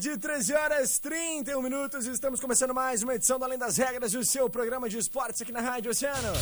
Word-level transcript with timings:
Tarde, 0.00 0.16
13 0.16 0.54
horas 0.54 0.98
31 0.98 1.60
minutos. 1.60 2.06
Estamos 2.06 2.40
começando 2.40 2.72
mais 2.72 3.02
uma 3.02 3.14
edição 3.14 3.38
do 3.38 3.44
Além 3.44 3.58
das 3.58 3.76
Regras, 3.76 4.14
o 4.14 4.24
seu 4.24 4.48
programa 4.48 4.88
de 4.88 4.96
esportes 4.96 5.42
aqui 5.42 5.52
na 5.52 5.60
Rádio 5.60 5.90
Oceano. 5.90 6.32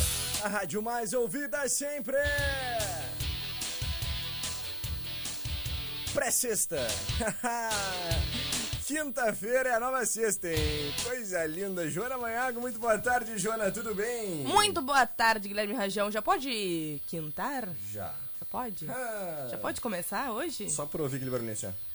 A 0.41 0.47
rádio 0.47 0.81
mais 0.81 1.11
ouvida 1.11 1.67
sempre. 1.67 2.15
Pré-sexta. 6.13 6.77
Quinta-feira 8.87 9.69
é 9.69 9.73
a 9.75 9.79
nova 9.79 10.05
sexta, 10.05 10.47
hein? 10.47 10.93
Coisa 11.03 11.45
linda. 11.45 11.89
Joana 11.89 12.17
Manhago, 12.17 12.61
muito 12.61 12.79
boa 12.79 12.97
tarde, 12.97 13.37
Joana, 13.37 13.69
tudo 13.71 13.93
bem? 13.93 14.45
Muito 14.45 14.81
boa 14.81 15.05
tarde, 15.05 15.49
Guilherme 15.49 15.73
Rajão. 15.73 16.09
Já 16.09 16.21
pode 16.21 17.01
quintar? 17.07 17.67
Já. 17.91 18.15
Já 18.39 18.45
pode? 18.49 18.89
Ah, 18.89 19.47
Já 19.51 19.57
pode 19.57 19.81
começar 19.81 20.31
hoje? 20.31 20.69
Só 20.69 20.85
pra 20.85 21.03
ouvir 21.03 21.17
aquele 21.17 21.29
barulhinho 21.29 21.53
assim. 21.53 21.88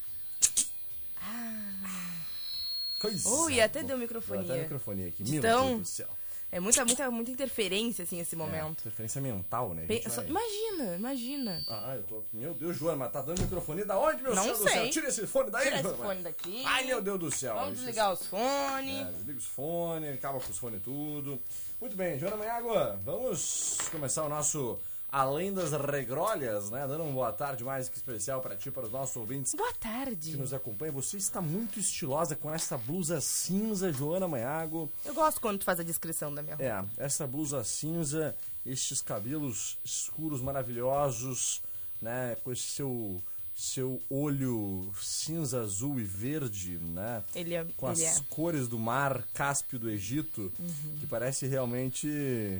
Coisa. 3.01 3.29
Ui, 3.29 3.61
até 3.61 3.81
boa. 3.81 3.89
deu 3.89 3.99
microfonia. 3.99 4.43
Deu 4.45 4.53
até 4.55 4.63
microfonia 4.63 5.09
aqui. 5.09 5.29
Meu 5.31 5.43
tão- 5.43 5.67
Deus 5.69 5.81
do 5.81 5.85
céu. 5.87 6.09
É 6.51 6.61
muita, 6.61 6.85
muita, 6.85 7.11
muita 7.11 7.31
interferência, 7.33 8.05
assim, 8.05 8.21
esse 8.21 8.37
É, 8.37 8.39
momento. 8.39 8.79
interferência 8.81 9.21
mental, 9.21 9.75
né? 9.75 9.87
Pe- 9.87 10.05
só- 10.09 10.21
vai- 10.23 10.27
Imagina, 10.31 10.97
imagina. 10.97 11.65
Ah, 11.69 11.95
eu 11.97 12.03
tô... 12.05 12.23
Meu 12.33 12.55
Deus, 12.55 12.77
Joana, 12.77 12.97
mas 12.97 13.13
tá 13.13 13.21
dando 13.23 13.41
microfone 13.43 13.85
da 13.85 13.99
onde, 13.99 14.23
meu 14.23 14.35
Não 14.37 14.45
Deus 14.45 14.59
do 14.59 14.65
céu? 14.65 14.73
sei. 14.83 14.91
Tira 14.91 15.09
esse 15.09 15.27
fone 15.27 15.51
daí, 15.51 15.65
Tira 15.65 15.81
esse 15.81 15.95
fone 15.97 16.23
daqui. 16.23 16.63
Ai, 16.65 16.85
meu 16.85 17.03
Deus 17.03 17.19
do 17.19 17.31
céu. 17.33 17.55
Vamos 17.57 17.79
desligar 17.79 18.13
os 18.13 18.25
fones. 18.27 19.01
É, 19.01 19.13
desliga 19.13 19.39
os 19.39 19.47
fones, 19.47 20.15
acaba 20.15 20.39
com 20.41 20.49
os 20.51 20.57
fones 20.59 20.81
tudo. 20.81 21.43
Muito 21.81 21.97
bem, 21.97 22.19
Joana 22.21 22.37
Manhago, 22.37 22.69
vamos 23.05 23.79
começar 23.91 24.23
o 24.25 24.29
nosso 24.29 24.79
Além 25.17 25.55
das 25.55 25.71
Regrolhas, 25.71 26.71
né? 26.71 26.85
Dando 26.89 27.05
uma 27.05 27.13
boa 27.13 27.33
tarde 27.33 27.63
mais 27.63 27.89
que 27.89 27.97
especial 27.97 28.41
pra 28.41 28.57
ti, 28.57 28.69
para 28.69 28.87
os 28.87 28.91
nossos 28.91 29.15
ouvintes 29.15 29.55
Boa 29.55 29.73
que 29.73 29.79
tarde. 29.79 30.37
nos 30.37 30.53
acompanham. 30.53 30.93
Você 30.95 31.17
está 31.17 31.41
muito 31.41 31.79
estilosa 31.79 32.35
com 32.35 32.53
essa 32.53 32.77
blusa 32.77 33.21
cinza, 33.21 33.93
Joana 33.93 34.27
Manhago. 34.27 34.91
Eu 35.05 35.15
gosto 35.15 35.41
quando 35.41 35.59
tu 35.61 35.65
faz 35.65 35.79
a 35.79 35.85
descrição 35.85 36.35
da 36.35 36.43
minha 36.43 36.57
roupa. 36.57 36.89
É, 36.99 37.05
essa 37.05 37.29
blusa 37.29 37.63
cinza, 37.63 38.35
estes 38.67 39.01
cabelos 39.01 39.79
escuros 39.85 40.41
maravilhosos, 40.41 41.63
né? 42.03 42.37
Com 42.43 42.51
esse 42.51 42.63
seu, 42.63 43.23
seu 43.55 44.03
olho 44.11 44.93
cinza, 45.01 45.61
azul 45.63 46.01
e 46.01 46.05
verde, 46.05 46.77
né? 46.79 47.23
Ele 47.37 47.55
é. 47.55 47.65
Com 47.77 47.87
as 47.87 48.01
ele 48.01 48.09
é. 48.09 48.15
cores 48.31 48.67
do 48.67 48.81
mar 48.81 49.23
Cáspio 49.33 49.79
do 49.79 49.89
Egito, 49.89 50.53
Uhum. 50.59 50.97
que 50.99 51.07
parece 51.07 51.47
realmente 51.47 52.09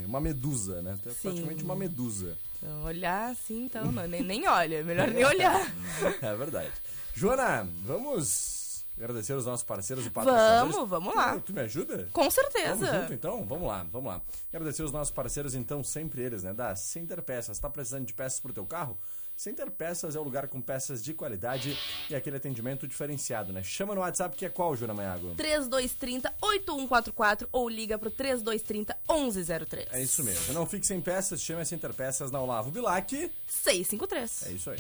uma 0.07 0.21
medusa, 0.21 0.81
né? 0.83 0.97
É 1.05 1.11
Sim. 1.11 1.17
praticamente 1.21 1.65
uma 1.65 1.75
medusa. 1.75 2.37
Então, 2.65 2.83
olhar 2.85 3.31
assim, 3.31 3.67
então, 3.67 3.93
não, 3.93 4.09
nem, 4.09 4.23
nem 4.23 4.49
olha. 4.49 4.83
Melhor 4.83 5.09
nem 5.09 5.23
olhar. 5.23 5.71
É 6.23 6.35
verdade. 6.35 6.73
Joana, 7.15 7.69
vamos 7.85 8.87
agradecer 8.97 9.35
os 9.35 9.45
nossos 9.45 9.63
parceiros 9.63 10.07
e 10.07 10.11
patrocinadores. 10.11 10.75
Vamos, 10.75 10.89
vamos 10.89 11.15
lá. 11.15 11.35
Tu, 11.35 11.41
tu 11.43 11.53
me 11.53 11.61
ajuda? 11.61 12.09
Com 12.11 12.31
certeza. 12.31 12.87
Vamos 12.87 13.01
junto 13.03 13.13
então? 13.13 13.45
Vamos 13.45 13.69
lá, 13.69 13.87
vamos 13.93 14.09
lá. 14.09 14.23
Agradecer 14.51 14.83
os 14.83 14.93
nossos 14.93 15.13
parceiros, 15.13 15.55
então, 15.55 15.85
sempre 15.85 16.23
eles, 16.23 16.43
né? 16.43 16.55
Da 16.55 16.75
Center 16.75 17.23
Peças. 17.23 17.59
Tá 17.59 17.69
precisando 17.69 18.07
de 18.07 18.15
peças 18.15 18.41
pro 18.41 18.53
teu 18.53 18.65
carro? 18.65 18.99
Center 19.37 19.71
Peças 19.71 20.15
é 20.15 20.19
o 20.19 20.23
lugar 20.23 20.47
com 20.49 20.61
peças 20.61 21.03
de 21.03 21.13
qualidade 21.13 21.77
e 22.09 22.15
aquele 22.15 22.37
atendimento 22.37 22.87
diferenciado, 22.87 23.53
né? 23.53 23.63
Chama 23.63 23.95
no 23.95 24.01
WhatsApp 24.01 24.37
que 24.37 24.47
é 24.47 24.49
qual, 24.49 24.77
Juna 24.77 24.95
Maiago? 24.95 25.35
3230 25.35 26.33
8144 26.41 27.49
ou 27.51 27.69
liga 27.69 27.99
pro 27.99 28.11
3230 28.11 28.97
1103. 29.11 29.89
É 29.93 30.01
isso 30.01 30.23
mesmo. 30.23 30.55
Não 30.55 30.65
fique 30.67 30.87
sem 30.87 31.01
peças, 31.01 31.43
chame 31.43 31.63
a 31.63 31.65
Center 31.65 31.93
Peças 31.93 32.31
na 32.31 32.41
Olavo 32.41 32.71
Bilac. 32.71 33.31
653. 33.47 34.47
É 34.47 34.53
isso 34.53 34.71
aí. 34.71 34.79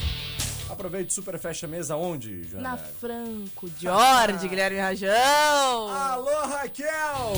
Aproveite 0.70 1.12
Super 1.12 1.38
Fecha 1.38 1.66
Mesa 1.66 1.96
onde, 1.96 2.44
Juna 2.44 2.62
Na? 2.62 2.76
Franco, 2.78 3.68
Jorge, 3.78 4.46
Guilherme 4.48 4.78
Rajão. 4.78 5.88
Alô, 5.90 6.46
Raquel! 6.46 7.32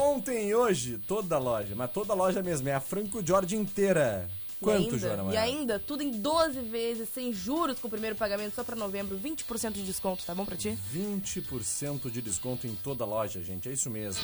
Ontem 0.00 0.50
e 0.50 0.54
hoje, 0.54 0.98
toda 1.08 1.34
a 1.34 1.38
loja, 1.38 1.74
mas 1.74 1.90
toda 1.90 2.12
a 2.12 2.16
loja 2.16 2.42
mesmo, 2.42 2.68
é 2.68 2.74
a 2.74 2.80
Franco 2.80 3.24
Jorge 3.26 3.56
inteira. 3.56 4.28
Quanto, 4.60 4.96
e 4.96 4.98
Joana 4.98 5.22
ainda, 5.22 5.34
e 5.34 5.36
ainda, 5.36 5.78
tudo 5.78 6.02
em 6.02 6.10
12 6.10 6.60
vezes, 6.62 7.08
sem 7.10 7.32
juros 7.32 7.78
com 7.78 7.88
o 7.88 7.90
primeiro 7.90 8.16
pagamento 8.16 8.54
só 8.54 8.64
pra 8.64 8.74
novembro, 8.74 9.18
20% 9.18 9.72
de 9.72 9.82
desconto, 9.82 10.24
tá 10.24 10.34
bom 10.34 10.44
pra 10.44 10.56
ti? 10.56 10.76
20% 10.94 12.10
de 12.10 12.22
desconto 12.22 12.66
em 12.66 12.74
toda 12.74 13.04
a 13.04 13.06
loja, 13.06 13.42
gente. 13.42 13.68
É 13.68 13.72
isso 13.72 13.90
mesmo. 13.90 14.22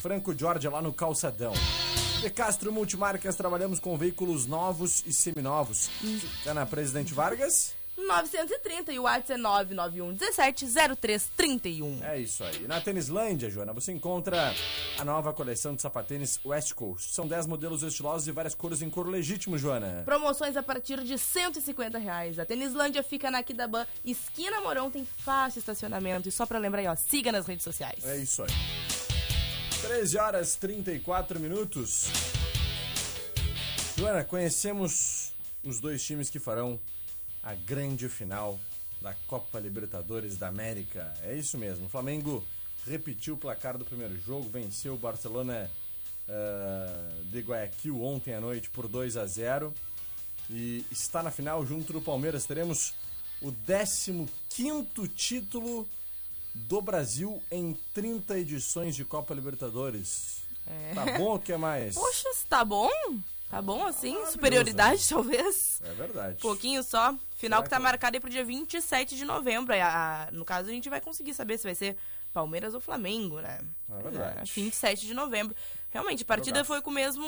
Franco 0.00 0.36
Jorge 0.36 0.68
lá 0.68 0.80
no 0.80 0.92
Calçadão. 0.92 1.52
De 2.20 2.30
Castro 2.30 2.72
Multimarcas, 2.72 3.36
trabalhamos 3.36 3.78
com 3.78 3.96
veículos 3.96 4.46
novos 4.46 5.04
e 5.06 5.12
seminovos. 5.12 5.88
Fica 6.00 6.54
na 6.54 6.64
Presidente 6.64 7.12
Vargas. 7.12 7.74
930 7.96 8.92
e 8.92 8.98
o 8.98 9.02
WhatsApp 9.02 9.32
é 9.32 9.36
991 9.36 10.14
17 10.14 10.66
0331. 10.66 12.04
É 12.04 12.20
isso 12.20 12.44
aí. 12.44 12.66
Na 12.68 12.80
Tênislândia, 12.80 13.48
Joana, 13.48 13.72
você 13.72 13.92
encontra 13.92 14.54
a 14.98 15.04
nova 15.04 15.32
coleção 15.32 15.74
de 15.74 15.82
sapatênis 15.82 16.38
West 16.44 16.74
Coast. 16.74 17.14
São 17.14 17.26
10 17.26 17.46
modelos 17.46 17.82
estilosos 17.82 18.28
e 18.28 18.32
várias 18.32 18.54
cores 18.54 18.82
em 18.82 18.90
couro 18.90 19.10
legítimo, 19.10 19.56
Joana. 19.56 20.02
Promoções 20.04 20.56
a 20.56 20.62
partir 20.62 21.02
de 21.02 21.18
150 21.18 21.98
reais. 21.98 22.38
A 22.38 22.44
Tênislândia 22.44 23.02
fica 23.02 23.30
na 23.30 23.38
Aquidabã, 23.38 23.86
esquina 24.04 24.60
Morão, 24.60 24.90
tem 24.90 25.04
fácil 25.04 25.58
estacionamento. 25.58 26.28
E 26.28 26.32
só 26.32 26.44
pra 26.44 26.58
lembrar 26.58 26.80
aí, 26.80 26.86
ó, 26.88 26.94
siga 26.94 27.32
nas 27.32 27.46
redes 27.46 27.64
sociais. 27.64 28.04
É 28.04 28.16
isso 28.18 28.42
aí. 28.42 28.48
13 29.80 30.18
horas 30.18 30.56
34 30.56 31.40
minutos. 31.40 32.08
Joana, 33.96 34.24
conhecemos 34.24 35.32
os 35.64 35.80
dois 35.80 36.04
times 36.04 36.28
que 36.28 36.38
farão 36.38 36.78
a 37.46 37.54
grande 37.54 38.08
final 38.08 38.58
da 39.00 39.14
Copa 39.28 39.60
Libertadores 39.60 40.36
da 40.36 40.48
América. 40.48 41.14
É 41.22 41.36
isso 41.36 41.56
mesmo. 41.56 41.86
O 41.86 41.88
Flamengo 41.88 42.44
repetiu 42.84 43.34
o 43.34 43.38
placar 43.38 43.78
do 43.78 43.84
primeiro 43.84 44.18
jogo, 44.20 44.50
venceu 44.50 44.94
o 44.94 44.98
Barcelona 44.98 45.70
ah, 46.28 47.12
de 47.30 47.40
Guayaquil 47.40 48.02
ontem 48.02 48.34
à 48.34 48.40
noite 48.40 48.68
por 48.70 48.88
2 48.88 49.16
a 49.16 49.24
0 49.24 49.72
e 50.50 50.84
está 50.90 51.22
na 51.22 51.30
final 51.30 51.64
junto 51.64 51.92
do 51.92 52.00
Palmeiras. 52.00 52.46
Teremos 52.46 52.94
o 53.40 53.52
15º 53.52 55.08
título 55.14 55.88
do 56.52 56.82
Brasil 56.82 57.40
em 57.48 57.78
30 57.94 58.40
edições 58.40 58.96
de 58.96 59.04
Copa 59.04 59.32
Libertadores. 59.32 60.42
Tá 60.94 61.16
bom 61.16 61.36
o 61.36 61.38
que 61.38 61.56
mais? 61.56 61.94
Poxa, 61.94 62.28
tá 62.48 62.64
bom? 62.64 62.90
Tá 63.50 63.62
bom 63.62 63.86
assim? 63.86 64.16
Superioridade, 64.26 65.06
talvez? 65.08 65.80
É 65.84 65.92
verdade. 65.94 66.40
Pouquinho 66.40 66.82
só. 66.82 67.14
Final 67.36 67.58
Será 67.58 67.62
que 67.62 67.70
tá 67.70 67.76
que- 67.76 67.82
marcado 67.82 68.16
aí 68.16 68.20
pro 68.20 68.30
dia 68.30 68.44
27 68.44 69.14
de 69.16 69.24
novembro. 69.24 69.72
Aí, 69.72 69.80
a- 69.80 70.28
no 70.32 70.44
caso, 70.44 70.68
a 70.68 70.72
gente 70.72 70.88
vai 70.90 71.00
conseguir 71.00 71.32
saber 71.34 71.56
se 71.58 71.64
vai 71.64 71.74
ser 71.74 71.96
Palmeiras 72.32 72.74
ou 72.74 72.80
Flamengo, 72.80 73.40
né? 73.40 73.60
É 73.90 74.02
verdade. 74.02 74.40
É, 74.40 74.44
27 74.44 75.06
de 75.06 75.14
novembro. 75.14 75.54
Realmente, 75.90 76.22
a 76.22 76.26
partida 76.26 76.56
Jogaço. 76.58 76.66
foi 76.68 76.82
com 76.82 76.90
o 76.90 76.92
mesmo, 76.92 77.24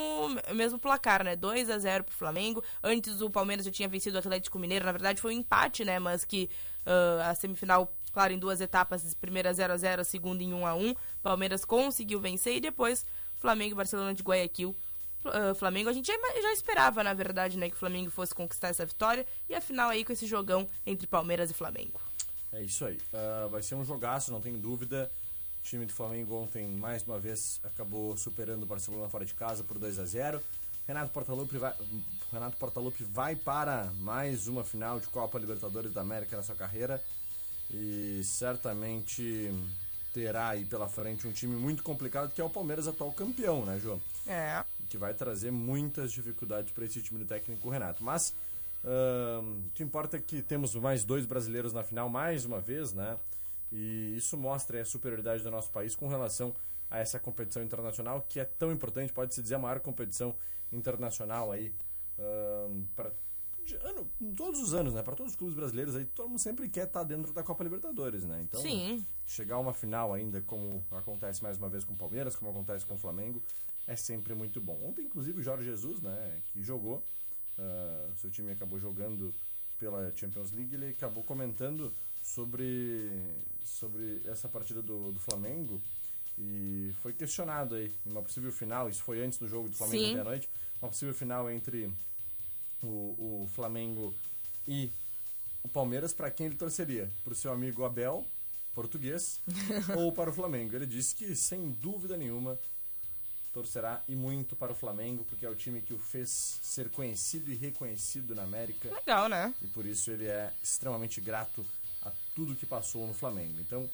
mesmo 0.54 0.78
placar, 0.78 1.22
né? 1.24 1.36
2 1.36 1.70
a 1.70 1.78
0 1.78 2.04
pro 2.04 2.14
Flamengo. 2.14 2.62
Antes 2.82 3.20
o 3.22 3.30
Palmeiras 3.30 3.64
já 3.64 3.70
tinha 3.70 3.88
vencido 3.88 4.16
o 4.16 4.18
Atlético 4.18 4.58
Mineiro. 4.58 4.84
Na 4.84 4.92
verdade, 4.92 5.20
foi 5.20 5.34
um 5.34 5.38
empate, 5.38 5.84
né? 5.84 5.98
Mas 5.98 6.24
que 6.24 6.50
ah, 6.84 7.30
a 7.30 7.34
semifinal, 7.34 7.90
claro, 8.12 8.32
em 8.32 8.38
duas 8.38 8.60
etapas. 8.60 9.14
Primeira 9.14 9.52
0 9.52 9.72
a 9.72 9.76
0 9.76 10.02
a 10.02 10.04
segunda 10.04 10.42
em 10.42 10.52
1 10.52 10.66
a 10.66 10.74
1 10.74 10.94
Palmeiras 11.22 11.64
conseguiu 11.64 12.20
vencer 12.20 12.56
e 12.56 12.60
depois 12.60 13.06
Flamengo 13.36 13.72
e 13.72 13.76
Barcelona 13.76 14.12
de 14.12 14.22
Guayaquil 14.22 14.76
ah, 15.24 15.54
Flamengo, 15.54 15.88
a 15.88 15.92
gente 15.92 16.06
já, 16.06 16.14
já 16.40 16.52
esperava, 16.52 17.02
na 17.02 17.14
verdade, 17.14 17.58
né, 17.58 17.68
que 17.68 17.76
o 17.76 17.78
Flamengo 17.78 18.10
fosse 18.10 18.34
conquistar 18.34 18.68
essa 18.68 18.84
vitória. 18.86 19.26
E 19.48 19.54
afinal 19.54 19.90
aí 19.90 20.04
com 20.04 20.12
esse 20.12 20.26
jogão 20.26 20.66
entre 20.86 21.06
Palmeiras 21.06 21.50
e 21.50 21.54
Flamengo. 21.54 22.00
É 22.52 22.62
isso 22.62 22.84
aí. 22.84 22.98
Ah, 23.12 23.48
vai 23.50 23.62
ser 23.62 23.74
um 23.74 23.84
jogaço, 23.84 24.32
não 24.32 24.40
tem 24.40 24.58
dúvida. 24.58 25.10
O 25.60 25.62
time 25.62 25.84
do 25.84 25.92
Flamengo 25.92 26.36
ontem, 26.36 26.66
mais 26.66 27.02
uma 27.02 27.18
vez, 27.18 27.60
acabou 27.64 28.16
superando 28.16 28.62
o 28.62 28.66
Barcelona 28.66 29.08
fora 29.08 29.24
de 29.24 29.34
casa 29.34 29.62
por 29.64 29.78
2 29.78 29.98
a 29.98 30.04
0 30.04 30.42
Renato 30.88 31.12
Portaluppi 31.12 31.58
vai, 31.58 31.74
Renato 32.32 32.56
Portaluppi 32.56 33.04
vai 33.04 33.36
para 33.36 33.92
mais 33.98 34.48
uma 34.48 34.64
final 34.64 34.98
de 34.98 35.06
Copa 35.08 35.38
Libertadores 35.38 35.92
da 35.92 36.00
América 36.00 36.34
na 36.34 36.42
sua 36.42 36.54
carreira 36.54 36.98
e 37.70 38.22
certamente 38.24 39.52
terá 40.14 40.48
aí 40.48 40.64
pela 40.64 40.88
frente 40.88 41.28
um 41.28 41.32
time 41.32 41.54
muito 41.54 41.82
complicado 41.82 42.32
que 42.32 42.40
é 42.40 42.44
o 42.44 42.48
Palmeiras 42.48 42.88
atual 42.88 43.12
campeão, 43.12 43.66
né, 43.66 43.78
João? 43.78 44.00
É. 44.26 44.64
Que 44.88 44.96
vai 44.96 45.14
trazer 45.14 45.50
muitas 45.50 46.12
dificuldades 46.12 46.72
para 46.72 46.84
esse 46.84 47.02
time 47.02 47.18
do 47.18 47.26
técnico 47.26 47.68
Renato. 47.68 48.02
Mas 48.02 48.34
uh, 48.84 49.42
o 49.66 49.70
que 49.74 49.82
importa 49.82 50.16
é 50.16 50.20
que 50.20 50.42
temos 50.42 50.74
mais 50.74 51.04
dois 51.04 51.26
brasileiros 51.26 51.72
na 51.72 51.82
final 51.82 52.08
mais 52.08 52.44
uma 52.44 52.60
vez, 52.60 52.92
né? 52.92 53.18
E 53.70 54.14
isso 54.16 54.36
mostra 54.36 54.80
a 54.80 54.84
superioridade 54.84 55.42
do 55.42 55.50
nosso 55.50 55.70
país 55.70 55.94
com 55.94 56.08
relação 56.08 56.54
a 56.90 56.98
essa 56.98 57.18
competição 57.18 57.62
internacional 57.62 58.24
que 58.26 58.40
é 58.40 58.44
tão 58.44 58.72
importante, 58.72 59.12
pode 59.12 59.34
se 59.34 59.42
dizer 59.42 59.56
a 59.56 59.58
maior 59.58 59.78
competição 59.80 60.34
internacional 60.72 61.52
aí 61.52 61.74
uh, 62.18 62.82
para 62.96 63.12
ano, 63.84 64.10
todos 64.36 64.60
os 64.60 64.74
anos, 64.74 64.94
né? 64.94 65.02
Para 65.02 65.14
todos 65.14 65.32
os 65.32 65.38
clubes 65.38 65.54
brasileiros 65.54 65.94
aí, 65.94 66.04
todo 66.06 66.28
mundo 66.28 66.38
sempre 66.38 66.68
quer 66.68 66.86
estar 66.86 67.00
tá 67.00 67.04
dentro 67.04 67.32
da 67.32 67.42
Copa 67.42 67.62
Libertadores, 67.64 68.24
né? 68.24 68.40
Então, 68.42 68.60
Sim. 68.60 69.04
chegar 69.26 69.56
a 69.56 69.58
uma 69.58 69.74
final 69.74 70.12
ainda, 70.12 70.40
como 70.42 70.84
acontece 70.90 71.42
mais 71.42 71.58
uma 71.58 71.68
vez 71.68 71.84
com 71.84 71.92
o 71.92 71.96
Palmeiras, 71.96 72.34
como 72.36 72.50
acontece 72.50 72.86
com 72.86 72.94
o 72.94 72.98
Flamengo, 72.98 73.42
é 73.88 73.96
sempre 73.96 74.34
muito 74.34 74.60
bom. 74.60 74.78
Ontem, 74.84 75.06
inclusive, 75.06 75.40
o 75.40 75.42
Jorge 75.42 75.64
Jesus, 75.64 76.00
né, 76.00 76.42
que 76.52 76.62
jogou, 76.62 77.02
uh, 77.58 78.12
seu 78.18 78.30
time 78.30 78.52
acabou 78.52 78.78
jogando 78.78 79.34
pela 79.80 80.12
Champions 80.14 80.52
League, 80.52 80.74
ele 80.74 80.90
acabou 80.90 81.24
comentando 81.24 81.92
sobre, 82.22 83.10
sobre 83.64 84.20
essa 84.26 84.46
partida 84.46 84.82
do, 84.82 85.10
do 85.10 85.18
Flamengo 85.18 85.80
e 86.38 86.92
foi 87.02 87.12
questionado 87.12 87.74
aí 87.74 87.92
uma 88.04 88.22
possível 88.22 88.52
final, 88.52 88.88
isso 88.88 89.02
foi 89.02 89.24
antes 89.24 89.38
do 89.38 89.48
jogo 89.48 89.68
do 89.68 89.76
Flamengo 89.76 90.04
ontem 90.04 90.20
à 90.20 90.24
noite, 90.24 90.48
uma 90.82 90.90
possível 90.90 91.14
final 91.14 91.50
entre 91.50 91.90
o, 92.82 93.46
o 93.46 93.50
Flamengo 93.54 94.14
e 94.66 94.90
o 95.62 95.68
Palmeiras, 95.68 96.12
para 96.12 96.30
quem 96.30 96.46
ele 96.46 96.56
torceria? 96.56 97.10
Para 97.24 97.32
o 97.32 97.36
seu 97.36 97.52
amigo 97.52 97.84
Abel, 97.84 98.24
português, 98.74 99.40
ou 99.96 100.12
para 100.12 100.30
o 100.30 100.32
Flamengo? 100.32 100.76
Ele 100.76 100.86
disse 100.86 101.14
que, 101.14 101.34
sem 101.34 101.70
dúvida 101.72 102.16
nenhuma, 102.16 102.58
torcerá 103.58 104.00
e 104.08 104.14
muito 104.14 104.54
para 104.54 104.70
o 104.70 104.74
Flamengo, 104.74 105.24
porque 105.28 105.44
é 105.44 105.48
o 105.48 105.54
time 105.54 105.80
que 105.80 105.92
o 105.92 105.98
fez 105.98 106.60
ser 106.62 106.88
conhecido 106.90 107.50
e 107.50 107.56
reconhecido 107.56 108.32
na 108.32 108.44
América. 108.44 108.88
Legal, 108.94 109.28
né? 109.28 109.52
E 109.60 109.66
por 109.66 109.84
isso 109.84 110.12
ele 110.12 110.26
é 110.26 110.52
extremamente 110.62 111.20
grato 111.20 111.66
a 112.04 112.12
tudo 112.36 112.54
que 112.54 112.64
passou 112.64 113.04
no 113.04 113.12
Flamengo. 113.12 113.58
Então, 113.60 113.90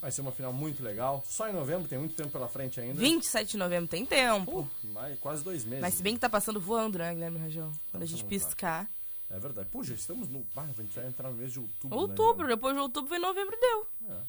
vai 0.00 0.10
ser 0.10 0.20
uma 0.20 0.32
final 0.32 0.52
muito 0.52 0.82
legal. 0.82 1.22
Só 1.28 1.48
em 1.48 1.52
novembro, 1.52 1.86
tem 1.86 1.96
muito 1.96 2.16
tempo 2.16 2.30
pela 2.30 2.48
frente 2.48 2.80
ainda. 2.80 3.00
27 3.00 3.52
de 3.52 3.56
novembro 3.56 3.88
tem 3.88 4.04
tempo. 4.04 4.68
Pô, 4.82 4.88
mais, 4.88 5.16
quase 5.20 5.44
dois 5.44 5.64
meses. 5.64 5.80
Mas 5.80 5.94
se 5.94 6.02
bem 6.02 6.14
que 6.14 6.20
tá 6.20 6.28
passando 6.28 6.60
voando, 6.60 6.98
né, 6.98 7.14
Guilherme 7.14 7.38
Rajão? 7.38 7.70
Quando 7.92 8.02
a 8.02 8.06
gente 8.06 8.24
piscar. 8.24 8.90
É 9.30 9.38
verdade. 9.38 9.68
Já 9.82 9.94
estamos 9.94 10.28
no. 10.28 10.44
Ah, 10.56 10.62
a 10.62 10.82
gente 10.82 10.94
vai 10.94 11.06
entrar 11.06 11.30
no 11.30 11.36
mês 11.36 11.52
de 11.52 11.60
outubro. 11.60 11.96
Outubro, 11.96 12.42
né, 12.48 12.54
depois 12.54 12.74
de 12.74 12.80
outubro 12.80 13.10
vem 13.10 13.20
novembro 13.20 13.56
deu. 13.60 13.86
É, 14.10 14.20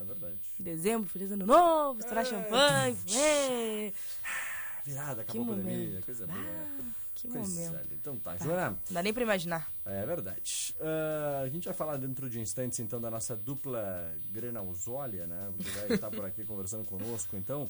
é 0.00 0.04
verdade. 0.04 0.38
Dezembro, 0.58 1.08
feliz 1.08 1.30
ano 1.32 1.46
novo, 1.46 2.00
estourar 2.00 2.24
é. 2.24 2.28
champanhe. 2.28 2.96
É. 3.16 3.92
Virada, 4.84 5.22
acabou 5.22 5.44
que 5.44 5.52
a 5.52 5.54
pandemia, 5.54 6.02
coisa 6.02 6.26
boa. 6.26 6.38
Ah, 6.38 6.82
que 7.14 7.28
coisa 7.28 7.48
momento. 7.48 7.76
Ali. 7.76 7.94
Então 8.00 8.16
tá, 8.16 8.34
tá. 8.34 8.44
Joana. 8.44 8.70
Não 8.70 8.78
dá 8.90 9.02
nem 9.02 9.12
pra 9.12 9.22
imaginar. 9.22 9.70
É 9.84 10.06
verdade. 10.06 10.74
Uh, 10.78 11.44
a 11.44 11.48
gente 11.48 11.64
vai 11.64 11.74
falar 11.74 11.96
dentro 11.96 12.30
de 12.30 12.40
instantes, 12.40 12.78
então, 12.78 13.00
da 13.00 13.10
nossa 13.10 13.36
dupla 13.36 14.14
Grenalzólia, 14.30 15.26
né? 15.26 15.52
Que 15.58 15.70
vai 15.70 15.92
estar 15.92 16.10
por 16.10 16.24
aqui 16.24 16.44
conversando 16.46 16.84
conosco. 16.84 17.36
Então, 17.36 17.68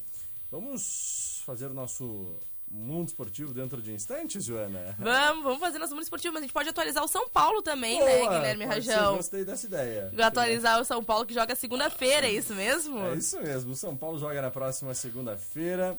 vamos 0.50 1.42
fazer 1.44 1.66
o 1.66 1.74
nosso 1.74 2.38
mundo 2.70 3.08
esportivo 3.08 3.54
dentro 3.54 3.80
de 3.80 3.92
instantes, 3.92 4.44
Joana? 4.44 4.94
Vamos, 4.98 5.44
vamos 5.44 5.60
fazer 5.60 5.78
nosso 5.78 5.94
mundo 5.94 6.02
esportivo, 6.02 6.34
mas 6.34 6.42
a 6.42 6.46
gente 6.46 6.52
pode 6.52 6.68
atualizar 6.68 7.02
o 7.02 7.08
São 7.08 7.28
Paulo 7.28 7.62
também, 7.62 7.98
né, 7.98 8.18
Boa, 8.18 8.30
né, 8.30 8.36
Guilherme 8.36 8.64
Rajão? 8.64 9.16
Gostei 9.16 9.44
dessa 9.44 9.66
ideia. 9.66 10.12
Atualizar 10.18 10.80
o 10.80 10.84
São 10.84 11.02
Paulo 11.02 11.24
que 11.26 11.34
joga 11.34 11.54
segunda-feira, 11.54 12.26
é 12.26 12.32
isso 12.32 12.54
mesmo? 12.54 12.98
É 13.06 13.14
isso 13.14 13.40
mesmo. 13.40 13.72
O 13.72 13.76
São 13.76 13.96
Paulo 13.96 14.18
joga 14.18 14.42
na 14.42 14.50
próxima 14.50 14.94
segunda-feira, 14.94 15.96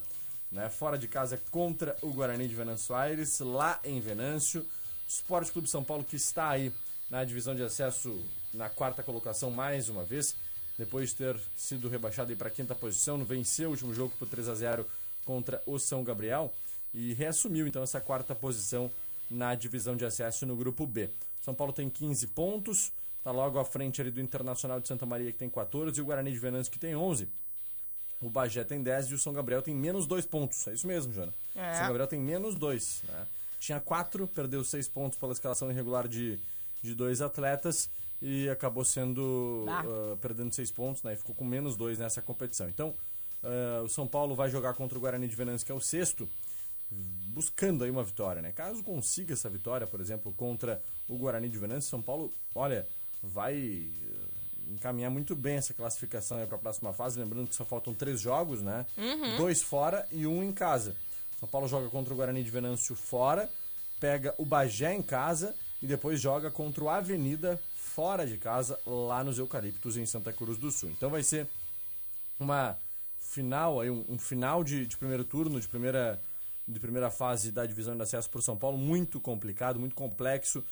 né, 0.52 0.70
fora 0.70 0.98
de 0.98 1.08
casa 1.08 1.40
contra 1.50 1.96
o 2.02 2.12
Guarani 2.14 2.48
de 2.48 2.56
Venâncio 2.56 2.96
Aires, 2.96 3.40
lá 3.40 3.80
em 3.84 4.00
Venâncio. 4.00 4.66
Esporte 5.08 5.52
Clube 5.52 5.68
São 5.68 5.84
Paulo 5.84 6.04
que 6.04 6.16
está 6.16 6.50
aí 6.50 6.72
na 7.10 7.24
divisão 7.24 7.56
de 7.56 7.64
acesso 7.64 8.24
na 8.54 8.70
quarta 8.70 9.02
colocação 9.02 9.50
mais 9.50 9.90
uma 9.90 10.04
vez, 10.04 10.36
depois 10.78 11.10
de 11.10 11.16
ter 11.16 11.40
sido 11.56 11.90
rebaixado 11.90 12.36
para 12.36 12.48
a 12.48 12.52
quinta 12.52 12.74
posição, 12.76 13.24
venceu 13.24 13.70
o 13.70 13.72
último 13.72 13.94
jogo 13.94 14.14
por 14.18 14.28
3 14.28 14.50
a 14.50 14.56
0 14.56 14.86
contra 15.30 15.62
o 15.68 15.78
São 15.78 16.04
Gabriel 16.04 16.52
e 16.92 17.14
reassumiu 17.14 17.68
então 17.68 17.84
essa 17.84 18.02
quarta 18.02 18.34
posição 18.34 18.90
na 19.30 19.54
divisão 19.54 19.96
de 19.96 20.04
acesso 20.04 20.44
no 20.44 20.56
grupo 20.56 20.88
B. 20.88 21.08
São 21.40 21.54
Paulo 21.54 21.72
tem 21.72 21.88
15 21.88 22.26
pontos, 22.28 22.92
está 23.20 23.30
logo 23.30 23.60
à 23.60 23.64
frente 23.64 24.02
ali 24.02 24.10
do 24.10 24.20
Internacional 24.20 24.80
de 24.80 24.88
Santa 24.88 25.06
Maria 25.06 25.32
que 25.32 25.38
tem 25.38 25.48
14 25.48 25.96
e 25.96 26.02
o 26.02 26.06
Guarani 26.06 26.32
de 26.32 26.40
Venâncio 26.40 26.72
que 26.72 26.80
tem 26.80 26.96
11. 26.96 27.28
O 28.20 28.28
Bagé 28.28 28.64
tem 28.64 28.82
10 28.82 29.12
e 29.12 29.14
o 29.14 29.20
São 29.20 29.32
Gabriel 29.32 29.62
tem 29.62 29.76
menos 29.76 30.08
2 30.08 30.26
pontos. 30.26 30.68
É 30.68 30.74
isso 30.74 30.88
mesmo, 30.88 31.14
Jana. 31.14 31.32
É. 31.56 31.74
O 31.74 31.76
São 31.76 31.86
Gabriel 31.86 32.08
tem 32.08 32.20
menos 32.20 32.56
2. 32.56 33.04
Né? 33.08 33.28
Tinha 33.60 33.80
4, 33.80 34.28
perdeu 34.30 34.64
6 34.64 34.88
pontos 34.88 35.20
pela 35.20 35.32
escalação 35.32 35.70
irregular 35.70 36.08
de, 36.08 36.40
de 36.82 36.96
dois 36.96 37.22
atletas 37.22 37.88
e 38.20 38.50
acabou 38.50 38.84
sendo 38.84 39.68
uh, 39.68 40.18
perdendo 40.18 40.52
6 40.56 40.72
pontos, 40.72 41.04
né? 41.04 41.14
E 41.14 41.18
ficou 41.18 41.36
com 41.36 41.46
menos 41.46 41.78
2 41.78 42.00
nessa 42.00 42.20
competição. 42.20 42.68
Então, 42.68 42.96
uh, 43.44 43.84
o 43.84 43.90
São 43.90 44.08
Paulo 44.08 44.36
vai 44.36 44.50
jogar 44.50 44.74
contra 44.74 44.98
o 44.98 45.02
Guarani 45.02 45.28
de 45.28 45.36
Venâncio, 45.36 45.66
que 45.66 45.72
é 45.72 45.76
o 45.76 45.80
sexto, 45.80 46.30
buscando 47.34 47.84
aí 47.84 47.92
uma 47.92 48.04
vitória, 48.04 48.42
né? 48.42 48.52
Caso 48.52 48.84
consiga 48.84 49.34
essa 49.34 49.50
vitória, 49.50 49.86
por 49.86 50.02
exemplo, 50.02 50.34
contra 50.34 50.82
o 51.08 51.18
Guarani 51.18 51.50
de 51.50 51.58
Venâncio, 51.58 51.90
São 51.90 52.02
Paulo, 52.02 52.34
olha, 52.56 52.88
vai 53.22 53.90
encaminhar 54.70 55.10
muito 55.10 55.36
bem 55.36 55.56
essa 55.56 55.74
classificação 55.74 56.46
para 56.46 56.56
a 56.56 56.60
próxima 56.60 56.94
fase. 56.94 57.20
Lembrando 57.20 57.48
que 57.48 57.56
só 57.56 57.66
faltam 57.66 57.94
três 57.94 58.22
jogos, 58.22 58.62
né? 58.62 58.86
Uhum. 58.98 59.38
Dois 59.38 59.62
fora 59.62 60.08
e 60.12 60.26
um 60.28 60.44
em 60.44 60.52
casa. 60.52 60.96
São 61.40 61.48
Paulo 61.48 61.68
joga 61.68 61.90
contra 61.90 62.14
o 62.14 62.18
Guarani 62.18 62.44
de 62.44 62.50
Venâncio 62.50 62.96
fora, 62.96 63.50
pega 64.00 64.36
o 64.38 64.46
Bagé 64.46 64.94
em 64.94 65.02
casa 65.02 65.56
e 65.82 65.88
depois 65.88 66.20
joga 66.20 66.52
contra 66.52 66.84
o 66.84 66.90
Avenida 66.90 67.60
fora 67.76 68.26
de 68.26 68.38
casa, 68.38 68.80
lá 68.86 69.24
nos 69.24 69.40
Eucaliptos, 69.40 69.98
em 69.98 70.06
Santa 70.06 70.32
Cruz 70.32 70.58
do 70.58 70.72
Sul. 70.72 70.90
Então 70.90 71.10
vai 71.10 71.24
ser 71.24 71.48
uma 72.40 72.78
final, 73.20 73.80
aí, 73.80 73.90
um, 73.90 74.06
um 74.10 74.18
final 74.18 74.64
de, 74.64 74.86
de, 74.88 74.98
primeiro 74.98 75.24
turno, 75.24 75.60
de 75.60 75.68
primeira, 75.68 76.22
de 76.68 76.80
primeira 76.80 77.12
fase 77.12 77.52
da 77.52 77.66
divisão 77.66 77.96
de 77.96 78.02
acesso 78.02 78.30
para 78.30 78.40
o 78.40 78.42
São 78.42 78.58
Paulo, 78.58 78.78
muito 78.78 79.20
complicado, 79.20 79.80
muito 79.80 79.96
complexo. 79.96 80.64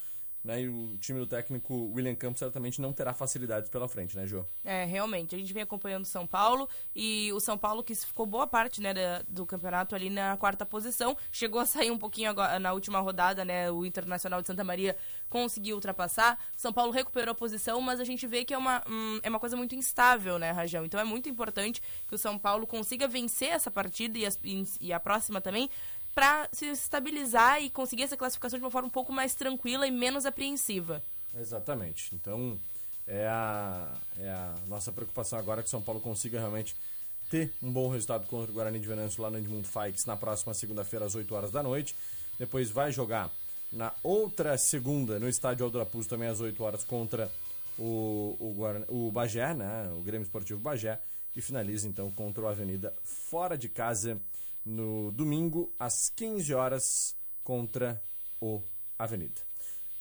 Né, 0.48 0.62
e 0.62 0.70
o 0.70 0.98
time 0.98 1.20
do 1.20 1.28
técnico 1.28 1.92
William 1.94 2.16
Campos 2.16 2.40
certamente 2.40 2.80
não 2.80 2.94
terá 2.94 3.14
facilidades 3.14 3.70
pela 3.70 3.86
frente, 3.86 4.16
né, 4.16 4.26
Jô? 4.26 4.46
É, 4.64 4.86
realmente. 4.86 5.36
A 5.36 5.38
gente 5.38 5.52
vem 5.52 5.62
acompanhando 5.62 6.04
o 6.04 6.08
São 6.08 6.26
Paulo 6.26 6.70
e 6.96 7.34
o 7.34 7.40
São 7.42 7.58
Paulo 7.58 7.84
que 7.84 7.94
ficou 7.94 8.26
boa 8.26 8.48
parte 8.48 8.80
né, 8.82 8.94
da, 8.94 9.24
do 9.28 9.46
campeonato 9.46 9.94
ali 9.94 10.10
na 10.10 10.38
quarta 10.38 10.66
posição. 10.66 11.18
Chegou 11.34 11.60
a 11.60 11.66
sair 11.66 11.92
um 11.92 11.98
pouquinho 11.98 12.30
agora, 12.30 12.58
na 12.60 12.72
última 12.72 13.02
rodada, 13.02 13.44
né? 13.44 13.70
O 13.70 13.86
Internacional 13.86 14.42
de 14.42 14.48
Santa 14.48 14.64
Maria 14.64 14.96
conseguiu 15.30 15.76
ultrapassar. 15.76 16.40
São 16.56 16.72
Paulo 16.72 16.94
recuperou 16.94 17.34
a 17.34 17.36
posição, 17.36 17.82
mas 17.82 18.00
a 18.00 18.06
gente 18.06 18.26
vê 18.26 18.46
que 18.46 18.54
é 18.54 18.58
uma, 18.58 18.82
hum, 18.90 19.20
é 19.24 19.30
uma 19.30 19.42
coisa 19.42 19.58
muito 19.58 19.76
instável, 19.76 20.40
né, 20.40 20.52
Rajão? 20.52 20.86
Então 20.86 20.98
é 20.98 21.04
muito 21.04 21.28
importante 21.28 21.82
que 22.08 22.16
o 22.16 22.18
São 22.18 22.40
Paulo 22.40 22.66
consiga 22.66 23.06
vencer 23.06 23.50
essa 23.50 23.70
partida 23.70 24.18
e, 24.18 24.64
e 24.80 24.94
a 24.94 25.00
próxima 25.00 25.42
também 25.42 25.70
para 26.18 26.50
se 26.52 26.66
estabilizar 26.66 27.62
e 27.62 27.70
conseguir 27.70 28.02
essa 28.02 28.18
classificação 28.18 28.58
de 28.58 28.66
uma 28.66 28.72
forma 28.72 28.88
um 28.88 28.92
pouco 28.92 29.14
mais 29.14 29.36
tranquila 29.36 29.86
e 29.86 29.92
menos 29.92 30.26
apreensiva. 30.26 31.04
Exatamente. 31.40 32.16
Então, 32.16 32.60
é 33.06 33.28
a, 33.28 33.94
é 34.20 34.28
a 34.28 34.56
nossa 34.68 34.92
preocupação 34.92 35.38
agora 35.38 35.62
que 35.62 35.70
São 35.70 35.80
Paulo 35.80 36.02
consiga 36.02 36.40
realmente 36.40 36.76
ter 37.30 37.54
um 37.62 37.72
bom 37.72 37.88
resultado 37.90 38.26
contra 38.26 38.50
o 38.50 38.54
Guarani 38.56 38.80
de 38.80 38.88
Venâncio 38.88 39.22
lá 39.22 39.30
no 39.30 39.38
Edmundo 39.38 39.68
Fikes 39.68 40.06
na 40.06 40.18
próxima 40.18 40.56
segunda-feira 40.56 41.06
às 41.06 41.14
8 41.14 41.36
horas 41.36 41.52
da 41.52 41.62
noite. 41.62 41.96
Depois 42.40 42.72
vai 42.72 42.92
jogar 42.92 43.30
na 43.72 43.94
outra 44.02 44.58
segunda 44.58 45.20
no 45.20 45.30
estádio 45.30 45.66
Aldo 45.66 45.86
também 46.10 46.30
às 46.30 46.42
8 46.42 46.64
horas 46.64 46.84
contra 46.84 47.32
o, 47.78 48.36
o, 48.40 49.08
o 49.08 49.12
Bagé, 49.12 49.54
né? 49.54 49.88
o 49.92 50.02
Grêmio 50.02 50.26
Esportivo 50.26 50.60
Bagé. 50.60 51.00
E 51.36 51.42
finaliza 51.42 51.88
então 51.88 52.10
contra 52.10 52.44
o 52.44 52.48
Avenida 52.48 52.92
fora 53.04 53.56
de 53.56 53.70
casa 53.70 54.20
no 54.68 55.12
domingo, 55.12 55.74
às 55.80 56.10
15 56.10 56.54
horas, 56.54 57.16
contra 57.44 58.02
o 58.40 58.62
Avenida. 59.00 59.42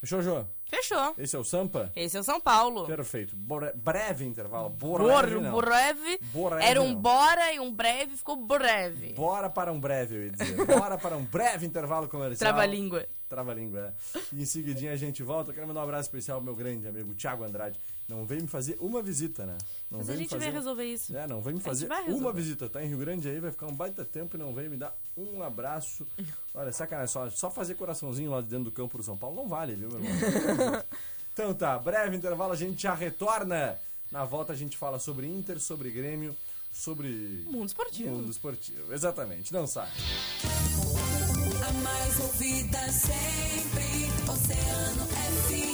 Fechou, 0.01 0.21
Jô? 0.23 0.45
Fechou. 0.67 1.15
Esse 1.17 1.37
é 1.37 1.39
o 1.39 1.45
Sampa? 1.45 1.93
Esse 1.95 2.17
é 2.17 2.21
o 2.21 2.25
São 2.25 2.41
Paulo. 2.41 2.87
Perfeito. 2.87 3.37
Bore... 3.37 3.73
breve 3.75 4.25
intervalo. 4.25 4.69
Breve, 4.69 5.39
Bor 5.49 5.65
breve. 5.65 6.19
breve. 6.19 6.65
Era 6.65 6.83
um 6.83 6.95
bora 6.95 7.53
e 7.53 7.61
um 7.61 7.73
breve 7.73 8.17
ficou 8.17 8.37
breve. 8.37 9.13
Bora 9.15 9.49
para 9.49 9.73
um 9.73 9.81
breve, 9.81 10.17
eu 10.17 10.23
ia 10.25 10.31
dizer. 10.31 10.67
Bora 10.67 10.99
para 10.99 11.17
um 11.17 11.25
breve 11.25 11.67
intervalo 11.67 12.09
comercial. 12.09 12.53
Trava-língua. 12.53 13.07
Trava-língua, 13.29 13.95
é. 14.15 14.21
E 14.33 14.43
em 14.43 14.45
seguidinha 14.45 14.93
a 14.93 14.97
gente 14.97 15.23
volta. 15.23 15.51
Eu 15.51 15.55
quero 15.55 15.67
mandar 15.69 15.81
um 15.81 15.85
abraço 15.85 16.09
especial 16.09 16.39
ao 16.39 16.45
meu 16.45 16.55
grande 16.55 16.87
amigo 16.87 17.15
Thiago 17.15 17.45
Andrade. 17.45 17.79
Não 18.09 18.25
veio 18.25 18.43
me 18.43 18.49
fazer 18.49 18.77
uma 18.81 19.03
visita, 19.03 19.45
né? 19.45 19.59
Não 19.91 19.99
Mas 19.99 20.11
a 20.11 20.17
gente 20.17 20.29
fazer... 20.29 20.45
vai 20.45 20.53
resolver 20.53 20.85
isso. 20.85 21.17
É, 21.17 21.27
não 21.27 21.41
veio 21.41 21.57
me 21.57 21.63
fazer 21.63 21.89
uma 22.09 22.33
visita. 22.33 22.69
Tá 22.69 22.85
em 22.85 22.89
Rio 22.89 22.99
Grande 22.99 23.29
aí, 23.29 23.41
vai 23.41 23.51
ficar 23.51 23.67
um 23.67 23.75
baita 23.75 24.05
tempo 24.05 24.37
e 24.37 24.39
não 24.39 24.55
veio 24.55 24.71
me 24.71 24.77
dar 24.77 24.97
Um 25.17 25.43
abraço. 25.43 26.07
Olha, 26.55 26.73
sacanagem, 26.73 27.13
só, 27.13 27.29
só 27.31 27.51
fazer 27.51 27.75
coraçãozinho 27.75 28.31
lá 28.31 28.41
dentro 28.41 28.65
do 28.65 28.71
campo 28.71 28.97
do 28.97 29.03
São 29.03 29.17
Paulo 29.17 29.35
não 29.35 29.49
vale, 29.49 29.75
viu, 29.75 29.89
meu 29.91 30.01
irmão? 30.01 30.85
então 31.33 31.53
tá, 31.53 31.77
breve 31.79 32.17
intervalo, 32.17 32.53
a 32.53 32.57
gente 32.57 32.83
já 32.83 32.95
retorna. 32.95 33.77
Na 34.13 34.25
volta 34.25 34.53
a 34.53 34.57
gente 34.57 34.77
fala 34.77 35.01
sobre 35.01 35.27
Inter, 35.27 35.59
sobre 35.59 35.91
Grêmio, 35.91 36.35
sobre. 36.73 37.45
Mundo 37.47 37.67
esportivo. 37.67 38.11
Mundo 38.11 38.31
esportivo, 38.31 38.93
exatamente. 38.95 39.53
Não 39.53 39.67
sai. 39.67 39.91
A 41.67 41.73
mais 41.83 42.21
ouvida 42.21 42.93
sempre, 42.93 44.31
Oceano 44.31 45.07
FM. 45.07 45.66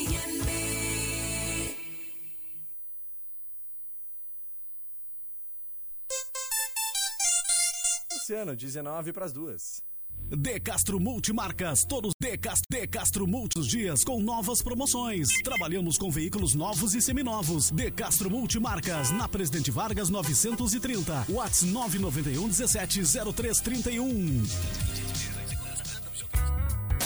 Oceano, 8.33 8.55
19 8.55 9.13
para 9.13 9.25
as 9.25 9.31
duas. 9.31 9.83
De 10.35 10.59
Castro 10.59 10.99
Multimarcas, 10.99 11.85
todos 11.85 12.13
De 12.19 12.35
Castro, 12.35 12.65
De 12.67 12.87
Castro 12.87 13.27
Multos 13.27 13.67
dias 13.67 14.03
com 14.03 14.19
novas 14.19 14.63
promoções. 14.63 15.27
Trabalhamos 15.43 15.99
com 15.99 16.09
veículos 16.09 16.55
novos 16.55 16.95
e 16.95 17.01
seminovos. 17.01 17.69
De 17.69 17.91
Castro 17.91 18.31
Multimarcas, 18.31 19.11
na 19.11 19.27
Presidente 19.27 19.69
Vargas 19.69 20.09
930, 20.09 21.27
Whats 21.29 21.61
991 21.61 22.47
17 22.47 23.03
0331. 23.03 25.02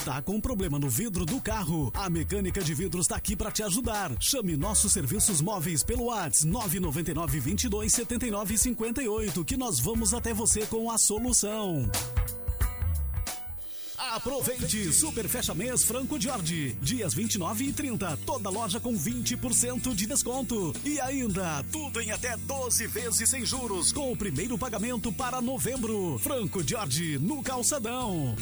Tá 0.08 0.22
com 0.22 0.40
problema 0.40 0.80
no 0.80 0.90
vidro 0.90 1.26
do 1.26 1.42
carro? 1.42 1.92
A 1.94 2.10
mecânica 2.10 2.62
de 2.62 2.74
vidros 2.74 3.08
está 3.08 3.18
aqui 3.18 3.36
para 3.36 3.52
te 3.52 3.62
ajudar. 3.62 4.16
Chame 4.22 4.56
nossos 4.56 4.94
serviços 4.94 5.42
móveis 5.42 5.84
pelo 5.84 6.06
Whats 6.06 6.46
999 6.46 7.42
22 7.42 7.92
79 7.92 8.58
58 8.58 9.44
que 9.44 9.58
nós 9.58 9.82
vamos 9.82 10.14
até 10.14 10.34
você 10.34 10.66
com 10.66 10.90
a 10.90 10.98
solução. 10.98 11.92
Aproveite! 13.98 14.94
Super 14.94 15.28
Fecha 15.28 15.54
Mês 15.54 15.84
Franco 15.84 16.18
Jorge. 16.18 16.78
Dias 16.82 17.14
29 17.14 17.66
e 17.66 17.74
30. 17.74 18.16
Toda 18.26 18.50
loja 18.50 18.80
com 18.80 18.98
20% 18.98 19.94
de 19.94 20.08
desconto. 20.08 20.74
E 20.86 21.02
ainda, 21.02 21.66
tudo 21.70 22.00
em 22.00 22.12
até 22.12 22.38
12 22.38 22.88
vezes 22.88 23.30
sem 23.30 23.46
juros. 23.46 23.92
Com 23.92 24.14
o 24.14 24.16
primeiro 24.16 24.58
pagamento 24.58 25.12
para 25.12 25.42
novembro. 25.42 26.18
Franco 26.20 26.66
Jorge, 26.66 27.20
no 27.20 27.44
Calçadão. 27.44 28.34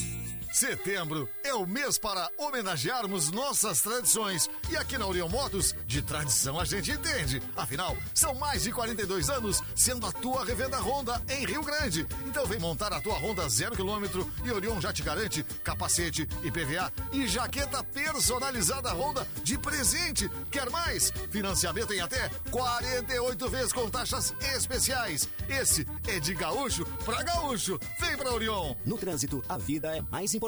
Setembro 0.56 1.28
é 1.44 1.54
o 1.54 1.68
mês 1.68 1.98
para 1.98 2.32
homenagearmos 2.38 3.30
nossas 3.30 3.82
tradições. 3.82 4.50
E 4.72 4.78
aqui 4.78 4.98
na 4.98 5.06
Orion 5.06 5.28
Motos, 5.28 5.76
de 5.86 6.02
tradição 6.02 6.58
a 6.58 6.64
gente 6.64 6.92
entende. 6.92 7.44
Afinal, 7.58 7.98
são 8.14 8.34
mais 8.36 8.64
de 8.64 8.72
42 8.72 9.30
anos 9.30 9.62
sendo 9.76 10.08
a 10.08 10.14
tua 10.14 10.46
revenda 10.46 10.80
Honda 10.80 11.22
em 11.28 11.46
Rio 11.46 11.62
Grande. 11.62 12.08
Então 12.26 12.46
vem 12.46 12.58
montar 12.58 12.94
a 12.94 13.02
tua 13.02 13.16
Honda 13.16 13.50
zero 13.50 13.76
quilômetro 13.76 14.32
e 14.46 14.52
Orion 14.54 14.80
já 14.80 14.94
te 14.94 15.04
garante 15.04 15.44
capacete, 15.62 16.26
IPVA 16.42 16.90
e 17.12 17.28
jaqueta 17.28 17.84
personalizada 17.84 18.94
Honda 18.94 19.28
de 19.44 19.58
presente. 19.58 20.32
Quer 20.50 20.70
mais? 20.70 21.12
Financiamento 21.32 21.92
em 21.92 22.00
até 22.00 22.30
48 22.50 23.50
vezes 23.50 23.74
com 23.74 23.90
taxas 23.90 24.34
especiais. 24.56 25.28
Esse 25.50 25.86
é 26.08 26.18
de 26.18 26.34
gaúcho 26.34 26.86
pra 27.04 27.24
gaúcho. 27.24 27.78
Vem 28.00 28.16
pra 28.16 28.32
Orion. 28.32 28.74
No 28.86 28.98
trânsito, 28.98 29.44
a 29.50 29.58
vida 29.58 29.98
é 29.98 30.00
mais 30.00 30.34
importante. 30.34 30.45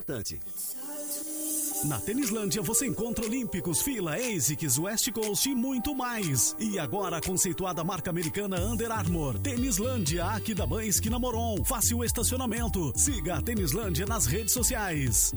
Na 1.86 2.00
Tênislândia 2.00 2.62
você 2.62 2.88
encontra 2.88 3.26
Olímpicos, 3.26 3.82
Fila, 3.82 4.16
ASICS, 4.16 4.80
West 4.80 5.12
Coast 5.12 5.50
e 5.50 5.56
muito 5.56 5.96
mais. 5.96 6.56
E 6.60 6.80
agora 6.80 7.18
a 7.18 7.22
conceituada 7.22 7.84
marca 7.84 8.10
americana 8.10 8.60
Under 8.60 8.92
Armour. 8.92 9.40
Tênislândia, 9.40 10.26
aqui 10.26 10.54
da 10.54 10.66
Ban 10.66 10.84
Esquina 10.84 11.20
Moron. 11.20 11.64
Fácil 11.64 12.04
estacionamento. 12.04 12.92
Siga 12.96 13.36
a 13.36 13.42
Tênislândia 13.42 14.06
nas 14.06 14.26
redes 14.26 14.54
sociais. 14.54 15.34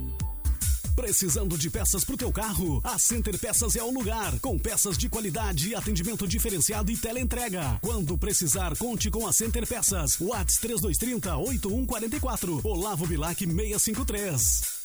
Precisando 0.95 1.57
de 1.57 1.71
peças 1.71 2.05
para 2.05 2.15
o 2.15 2.19
teu 2.19 2.33
carro? 2.33 2.81
A 2.85 2.99
Center 2.99 3.39
Peças 3.39 3.77
é 3.77 3.83
o 3.83 3.91
lugar, 3.91 4.39
com 4.41 4.59
peças 4.59 4.99
de 4.99 5.09
qualidade, 5.09 5.75
atendimento 5.75 6.27
diferenciado 6.27 6.91
e 6.91 6.97
teleentrega. 6.97 7.79
Quando 7.81 8.19
precisar, 8.19 8.77
conte 8.77 9.11
com 9.11 9.27
a 9.27 9.33
Center 9.33 9.67
Peças. 9.67 10.21
Whats 10.21 10.57
3230 10.59 11.37
8144. 11.37 12.61
Olavo 12.65 13.07
Bilac 13.07 13.39
653. 13.39 14.81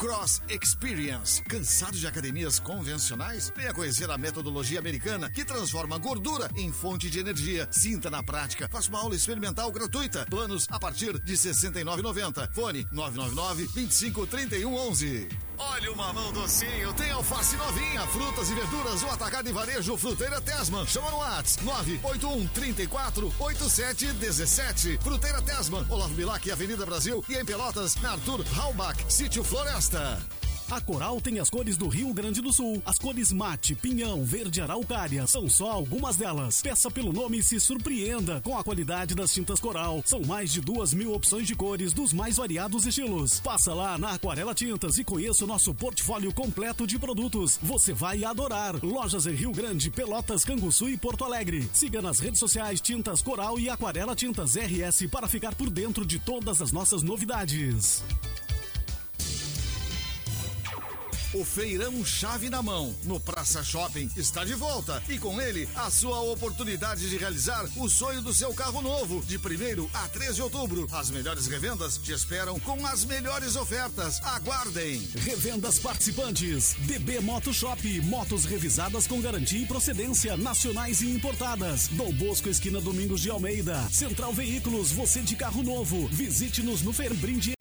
Cross 0.00 0.40
Experience. 0.48 1.42
Cansado 1.42 1.98
de 1.98 2.06
academias 2.06 2.58
convencionais? 2.58 3.52
Venha 3.54 3.74
conhecer 3.74 4.10
a 4.10 4.16
metodologia 4.16 4.78
americana 4.78 5.30
que 5.30 5.44
transforma 5.44 5.98
gordura 5.98 6.48
em 6.56 6.72
fonte 6.72 7.10
de 7.10 7.18
energia. 7.18 7.68
Sinta 7.70 8.08
na 8.08 8.22
prática. 8.22 8.66
Faça 8.72 8.88
uma 8.88 9.00
aula 9.00 9.14
experimental 9.14 9.70
gratuita. 9.70 10.24
Planos 10.30 10.66
a 10.70 10.80
partir 10.80 11.20
de 11.20 11.32
R$ 11.32 11.38
69,90. 11.38 12.50
Fone 12.54 12.86
999 12.90 13.68
25 13.74 14.26
31 14.26 14.74
11. 14.74 15.49
Olha 15.62 15.92
o 15.92 15.96
mamão 15.96 16.32
docinho, 16.32 16.90
tem 16.94 17.10
alface 17.10 17.54
novinha, 17.54 18.06
frutas 18.06 18.50
e 18.50 18.54
verduras, 18.54 19.02
o 19.02 19.10
atacado 19.10 19.46
e 19.46 19.52
varejo 19.52 19.94
Fruteira 19.98 20.40
Tesman. 20.40 20.86
Chama 20.86 21.10
no 21.10 21.18
Whats 21.18 21.58
981 21.62 22.46
34 22.48 23.34
87 23.38 24.06
17. 24.14 24.98
Fruteira 25.02 25.42
Tesman, 25.42 25.84
Olavo 25.90 26.14
Bilac, 26.14 26.50
Avenida 26.50 26.86
Brasil 26.86 27.22
e 27.28 27.34
em 27.36 27.44
Pelotas, 27.44 27.94
na 27.96 28.12
Arthur 28.12 28.42
Halbach, 28.56 29.04
Sítio 29.06 29.44
Floresta. 29.44 30.18
A 30.70 30.80
Coral 30.80 31.20
tem 31.20 31.40
as 31.40 31.50
cores 31.50 31.76
do 31.76 31.88
Rio 31.88 32.14
Grande 32.14 32.40
do 32.40 32.52
Sul. 32.52 32.80
As 32.86 32.96
cores 32.96 33.32
mate, 33.32 33.74
pinhão, 33.74 34.24
verde 34.24 34.60
araucária. 34.60 35.26
São 35.26 35.48
só 35.48 35.68
algumas 35.68 36.14
delas. 36.14 36.62
Peça 36.62 36.88
pelo 36.88 37.12
nome 37.12 37.38
e 37.38 37.42
se 37.42 37.58
surpreenda 37.58 38.40
com 38.40 38.56
a 38.56 38.62
qualidade 38.62 39.12
das 39.12 39.34
tintas 39.34 39.58
Coral. 39.58 40.00
São 40.06 40.22
mais 40.22 40.52
de 40.52 40.60
duas 40.60 40.94
mil 40.94 41.12
opções 41.12 41.48
de 41.48 41.56
cores 41.56 41.92
dos 41.92 42.12
mais 42.12 42.36
variados 42.36 42.86
estilos. 42.86 43.40
Passa 43.40 43.74
lá 43.74 43.98
na 43.98 44.12
Aquarela 44.12 44.54
Tintas 44.54 44.96
e 44.96 45.02
conheça 45.02 45.42
o 45.42 45.48
nosso 45.48 45.74
portfólio 45.74 46.32
completo 46.32 46.86
de 46.86 47.00
produtos. 47.00 47.58
Você 47.60 47.92
vai 47.92 48.22
adorar. 48.22 48.76
Lojas 48.80 49.26
em 49.26 49.34
Rio 49.34 49.50
Grande, 49.50 49.90
Pelotas, 49.90 50.44
Canguçu 50.44 50.88
e 50.88 50.96
Porto 50.96 51.24
Alegre. 51.24 51.68
Siga 51.72 52.00
nas 52.00 52.20
redes 52.20 52.38
sociais 52.38 52.80
Tintas 52.80 53.22
Coral 53.22 53.58
e 53.58 53.68
Aquarela 53.68 54.14
Tintas 54.14 54.54
RS 54.54 55.08
para 55.10 55.26
ficar 55.26 55.52
por 55.56 55.68
dentro 55.68 56.06
de 56.06 56.20
todas 56.20 56.62
as 56.62 56.70
nossas 56.70 57.02
novidades. 57.02 58.04
O 61.32 61.44
Feirão 61.44 62.04
Chave 62.04 62.50
na 62.50 62.60
Mão, 62.60 62.92
no 63.04 63.20
Praça 63.20 63.62
Shopping, 63.62 64.10
está 64.16 64.44
de 64.44 64.52
volta. 64.54 65.00
E 65.08 65.16
com 65.16 65.40
ele, 65.40 65.68
a 65.76 65.88
sua 65.88 66.20
oportunidade 66.22 67.08
de 67.08 67.16
realizar 67.16 67.64
o 67.76 67.88
sonho 67.88 68.20
do 68.20 68.34
seu 68.34 68.52
carro 68.52 68.82
novo. 68.82 69.22
De 69.22 69.36
1 69.36 69.88
a 69.94 70.08
13 70.08 70.34
de 70.34 70.42
outubro. 70.42 70.88
As 70.90 71.08
melhores 71.08 71.46
revendas 71.46 71.98
te 71.98 72.10
esperam 72.10 72.58
com 72.58 72.84
as 72.84 73.04
melhores 73.04 73.54
ofertas. 73.54 74.20
Aguardem. 74.24 75.08
Revendas 75.18 75.78
participantes. 75.78 76.74
DB 76.80 77.20
Moto 77.20 77.54
Shop. 77.54 78.00
Motos 78.00 78.44
revisadas 78.44 79.06
com 79.06 79.20
garantia 79.20 79.62
e 79.62 79.66
procedência. 79.66 80.36
Nacionais 80.36 81.00
e 81.00 81.10
importadas. 81.10 81.86
Dom 81.92 82.12
Bosco, 82.12 82.48
esquina 82.48 82.80
Domingos 82.80 83.20
de 83.20 83.30
Almeida. 83.30 83.88
Central 83.88 84.32
Veículos. 84.32 84.90
Você 84.90 85.20
de 85.20 85.36
carro 85.36 85.62
novo. 85.62 86.08
Visite-nos 86.08 86.82
no 86.82 86.92
Fer 86.92 87.14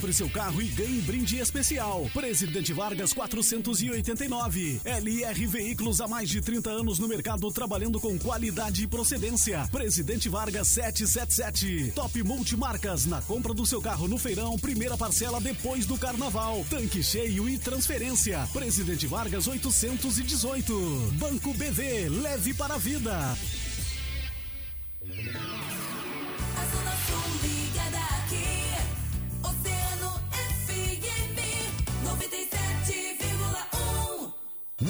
Para 0.09 0.13
seu 0.15 0.29
carro 0.31 0.59
e 0.59 0.65
ganhe 0.69 1.01
brinde 1.01 1.37
especial. 1.37 2.09
Presidente 2.11 2.73
Vargas 2.73 3.13
400 3.13 3.79
1989. 3.79 4.81
LR 4.83 5.45
Veículos 5.45 6.01
há 6.01 6.07
mais 6.07 6.27
de 6.27 6.41
30 6.41 6.67
anos 6.67 6.97
no 6.97 7.07
mercado 7.07 7.51
trabalhando 7.51 7.99
com 7.99 8.17
qualidade 8.17 8.83
e 8.83 8.87
procedência. 8.87 9.67
Presidente 9.71 10.27
Vargas 10.27 10.67
777. 10.69 11.91
Top 11.93 12.23
Multimarcas 12.23 13.05
na 13.05 13.21
compra 13.21 13.53
do 13.53 13.67
seu 13.67 13.83
carro 13.83 14.07
no 14.07 14.17
feirão, 14.17 14.57
primeira 14.57 14.97
parcela 14.97 15.39
depois 15.39 15.85
do 15.85 15.95
carnaval. 15.95 16.65
Tanque 16.71 17.03
cheio 17.03 17.47
e 17.47 17.59
transferência. 17.59 18.49
Presidente 18.51 19.05
Vargas 19.05 19.47
818. 19.47 21.13
Banco 21.19 21.53
BV, 21.53 22.09
leve 22.09 22.55
para 22.55 22.73
a 22.73 22.79
vida. 22.79 23.37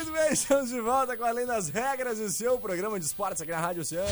Muito 0.00 0.12
bem, 0.12 0.32
estamos 0.32 0.70
de 0.70 0.80
volta 0.80 1.14
com 1.14 1.24
Além 1.24 1.44
das 1.44 1.68
Regras, 1.68 2.18
o 2.18 2.30
seu 2.30 2.58
programa 2.58 2.98
de 2.98 3.04
esportes 3.04 3.42
aqui 3.42 3.50
na 3.50 3.60
Rádio 3.60 3.82
Oceano. 3.82 4.08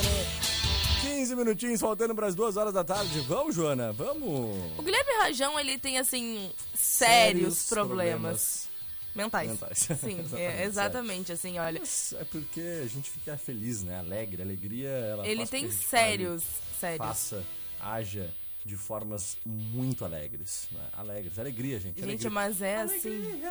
15 1.01 1.35
minutinhos 1.35 1.81
faltando 1.81 2.13
para 2.13 2.27
as 2.27 2.35
duas 2.35 2.57
horas 2.57 2.71
da 2.71 2.83
tarde. 2.83 3.19
Vamos, 3.21 3.55
Joana, 3.55 3.91
vamos. 3.91 4.77
O 4.77 4.83
Guilherme 4.83 5.11
Rajão, 5.13 5.59
ele 5.59 5.79
tem, 5.79 5.97
assim, 5.97 6.51
sérios, 6.75 7.67
problemas. 7.69 8.69
Mentais. 9.15 9.49
Mentais. 9.49 9.79
Sim, 9.99 10.19
Exatamente, 10.29 10.35
é, 10.35 10.63
exatamente, 10.63 11.31
assim, 11.31 11.57
olha. 11.57 11.79
Mas 11.79 12.13
É 12.13 12.23
porque 12.23 12.61
a 12.83 12.87
gente 12.87 13.09
fica 13.09 13.35
feliz, 13.35 13.81
né? 13.81 13.97
Alegre. 13.97 14.43
Alegria, 14.43 14.89
ela 14.89 15.27
Ele 15.27 15.47
tem 15.47 15.71
sérios, 15.71 16.43
fale, 16.43 16.79
sérios. 16.79 17.07
Faça, 17.07 17.43
haja 17.81 18.31
de 18.63 18.77
formas 18.77 19.39
muito 19.43 20.05
alegres. 20.05 20.67
Né? 20.71 20.87
Alegres. 20.93 21.39
Alegria, 21.39 21.79
gente. 21.79 21.95
Gente, 21.99 22.03
alegria. 22.03 22.29
mas 22.29 22.61
é 22.61 22.75
assim. 22.75 23.41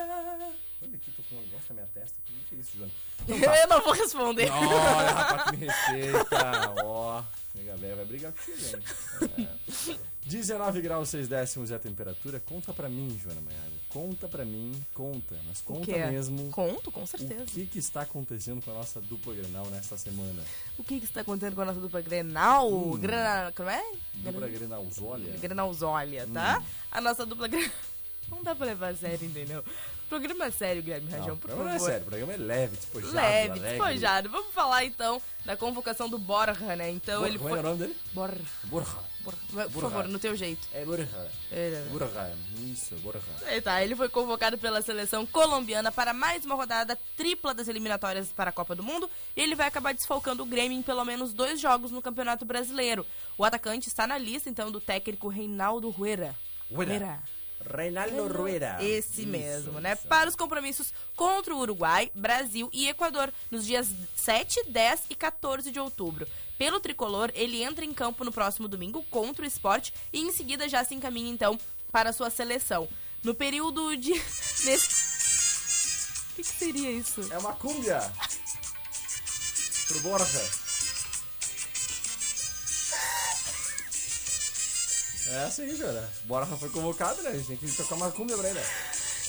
Olha 0.81 0.95
aqui, 0.95 1.11
tô 1.11 1.23
com 1.25 1.35
um 1.35 1.41
negócio 1.41 1.67
na 1.71 1.75
minha 1.75 1.87
testa. 1.93 2.17
O 2.29 2.45
que 2.49 2.55
é 2.55 2.59
isso, 2.59 2.77
Joana? 2.77 2.93
Então 3.29 3.41
tá. 3.41 3.57
Eu 3.61 3.69
não 3.69 3.83
vou 3.83 3.93
responder. 3.93 4.51
Olha, 4.51 5.11
rapaz, 5.11 5.51
que 5.51 5.57
me 5.57 5.67
respeita. 5.67 6.75
Ó, 6.85 7.23
nega 7.55 7.77
velha 7.77 7.97
vai 7.97 8.05
brigar 8.05 8.33
comigo, 8.33 8.63
hein? 9.39 9.49
É. 9.95 10.09
19 10.29 10.81
graus 10.83 11.09
6 11.09 11.27
décimos 11.27 11.71
é 11.71 11.75
a 11.75 11.79
temperatura. 11.79 12.39
Conta 12.41 12.73
pra 12.73 12.89
mim, 12.89 13.19
Joana 13.23 13.41
Maiara. 13.41 13.73
Conta 13.89 14.29
pra 14.29 14.45
mim, 14.45 14.73
conta. 14.95 15.35
Mas 15.49 15.61
O 15.61 15.65
conta 15.65 15.91
mesmo. 16.11 16.51
Conto, 16.51 16.93
com 16.93 17.03
O 17.03 17.07
certeza. 17.07 17.47
que, 17.47 17.67
que 17.67 17.79
está 17.79 18.03
acontecendo 18.03 18.63
com 18.63 18.71
a 18.71 18.75
nossa 18.75 19.01
dupla 19.01 19.35
Grenal 19.35 19.67
nesta 19.71 19.97
semana? 19.97 20.43
O 20.79 20.85
que, 20.85 21.01
que 21.01 21.07
está 21.07 21.23
acontecendo 21.23 21.55
com 21.55 21.63
a 21.63 21.65
nossa 21.65 21.81
dupla 21.81 22.01
Grenal? 22.03 22.71
Hum. 22.73 22.99
Grena... 22.99 23.53
Como 23.57 23.69
é? 23.71 23.83
Dupla 24.15 24.49
Grenalzólia? 24.49 25.33
Grenalzólia, 25.39 26.27
tá? 26.33 26.63
A 26.91 27.01
nossa 27.01 27.27
dupla 27.27 27.49
Grenal... 27.49 27.71
Não 28.29 28.43
dá 28.43 28.55
pra 28.55 28.67
levar 28.67 28.93
a 28.93 28.95
sério, 28.97 29.27
entendeu? 29.27 29.65
Programa 30.09 30.47
é 30.47 30.51
sério, 30.51 30.83
Guilherme 30.83 31.11
Rajão, 31.11 31.37
por 31.37 31.49
programa 31.51 31.71
favor. 31.73 31.79
não 31.81 31.87
é 31.87 31.91
sério, 31.91 32.03
o 32.03 32.07
programa 32.09 32.33
é 32.33 32.37
leve, 32.39 32.77
despojado, 32.77 33.15
Leve, 33.15 33.51
alegre. 33.51 33.69
despojado. 33.69 34.29
Vamos 34.31 34.55
falar 34.55 34.85
então 34.85 35.21
da 35.45 35.57
convocação 35.57 36.09
do 36.09 36.17
Borja, 36.19 36.75
né? 36.77 36.91
Então 36.91 37.27
ele 37.27 37.37
Como 37.39 37.51
foi. 37.51 37.59
é 37.59 37.61
o 37.61 37.65
nome 37.65 37.79
dele? 37.79 37.97
Borja. 38.13 38.41
Borja. 38.65 38.97
Borja. 39.21 39.39
Por 39.53 39.69
Borja. 39.69 39.81
favor, 39.81 40.09
no 40.09 40.19
teu 40.19 40.35
jeito. 40.35 40.67
É 40.73 40.83
Borja. 40.85 41.09
É. 41.53 41.85
Borja. 41.91 42.33
Isso, 42.73 42.95
Borja. 42.97 43.21
É, 43.43 43.61
tá, 43.61 43.83
ele 43.85 43.95
foi 43.95 44.09
convocado 44.09 44.57
pela 44.57 44.81
seleção 44.81 45.27
colombiana 45.27 45.93
para 45.93 46.15
mais 46.15 46.45
uma 46.47 46.55
rodada 46.55 46.99
tripla 47.17 47.53
das 47.53 47.69
eliminatórias 47.69 48.33
para 48.33 48.49
a 48.49 48.53
Copa 48.53 48.75
do 48.75 48.83
Mundo 48.83 49.11
e 49.37 49.43
ele 49.43 49.55
vai 49.55 49.67
acabar 49.67 49.93
desfalcando 49.93 50.43
o 50.43 50.47
Grêmio 50.47 50.79
em 50.79 50.83
pelo 50.83 51.05
menos 51.05 51.35
dois 51.35 51.61
jogos 51.61 51.91
no 51.91 52.01
Campeonato 52.01 52.47
Brasileiro. 52.47 53.05
O 53.37 53.45
atacante 53.45 53.89
está 53.89 54.07
na 54.07 54.17
lista, 54.17 54.49
então, 54.49 54.73
do 54.73 54.81
técnico 54.81 55.29
Reinaldo 55.29 55.91
Rueda. 55.91 56.35
Rueda. 56.73 57.23
Reinaldo 57.69 58.27
Rueda. 58.29 58.77
Esse 58.81 59.23
Isso, 59.23 59.31
mesmo, 59.31 59.81
né? 59.81 59.93
isso. 59.93 60.07
Para 60.09 60.29
os 60.29 60.37
compromissos 60.37 60.93
contra 61.15 61.55
o 61.55 61.59
Uruguai, 61.59 62.11
Brasil 62.15 62.69
e 62.73 62.89
Equador, 62.89 63.33
nos 63.51 63.67
dias 63.67 63.89
7, 64.17 64.65
10 64.69 65.03
e 65.11 65.15
14 65.15 65.71
de 65.71 65.79
outubro. 65.79 66.27
Pelo 66.57 66.81
tricolor, 66.81 67.31
ele 67.35 67.63
entra 67.63 67.85
em 67.85 67.93
campo 67.93 68.25
no 68.25 68.33
próximo 68.33 68.67
domingo 68.67 69.05
contra 69.11 69.45
o 69.45 69.49
esporte 69.49 69.93
e 70.13 70.21
em 70.21 70.33
seguida 70.33 70.69
já 70.69 70.83
se 70.83 70.95
encaminha, 70.95 71.31
então, 71.31 71.59
para 71.93 72.11
a 72.11 72.13
sua 72.13 72.31
seleção. 72.31 72.89
No 73.23 73.35
período 73.35 73.97
de. 73.97 74.13
Nesse... 74.65 75.09
O 76.33 76.35
que, 76.37 76.43
que 76.43 76.59
seria 76.59 76.91
isso? 76.91 77.21
É 77.33 77.39
uma 77.39 77.53
cúmbia. 77.53 78.01
Pro 79.89 80.01
Borja. 80.01 80.68
É 85.31 85.45
assim, 85.45 85.75
Jora. 85.77 86.09
Borja 86.25 86.57
foi 86.57 86.71
convocado, 86.71 87.21
né? 87.23 87.31
A 87.31 87.33
gente 87.37 87.47
tem 87.47 87.57
que 87.57 87.71
tocar 87.77 87.95
uma 87.97 88.11
cúmbia 88.11 88.37
pra 88.37 88.49
ele. 88.49 88.61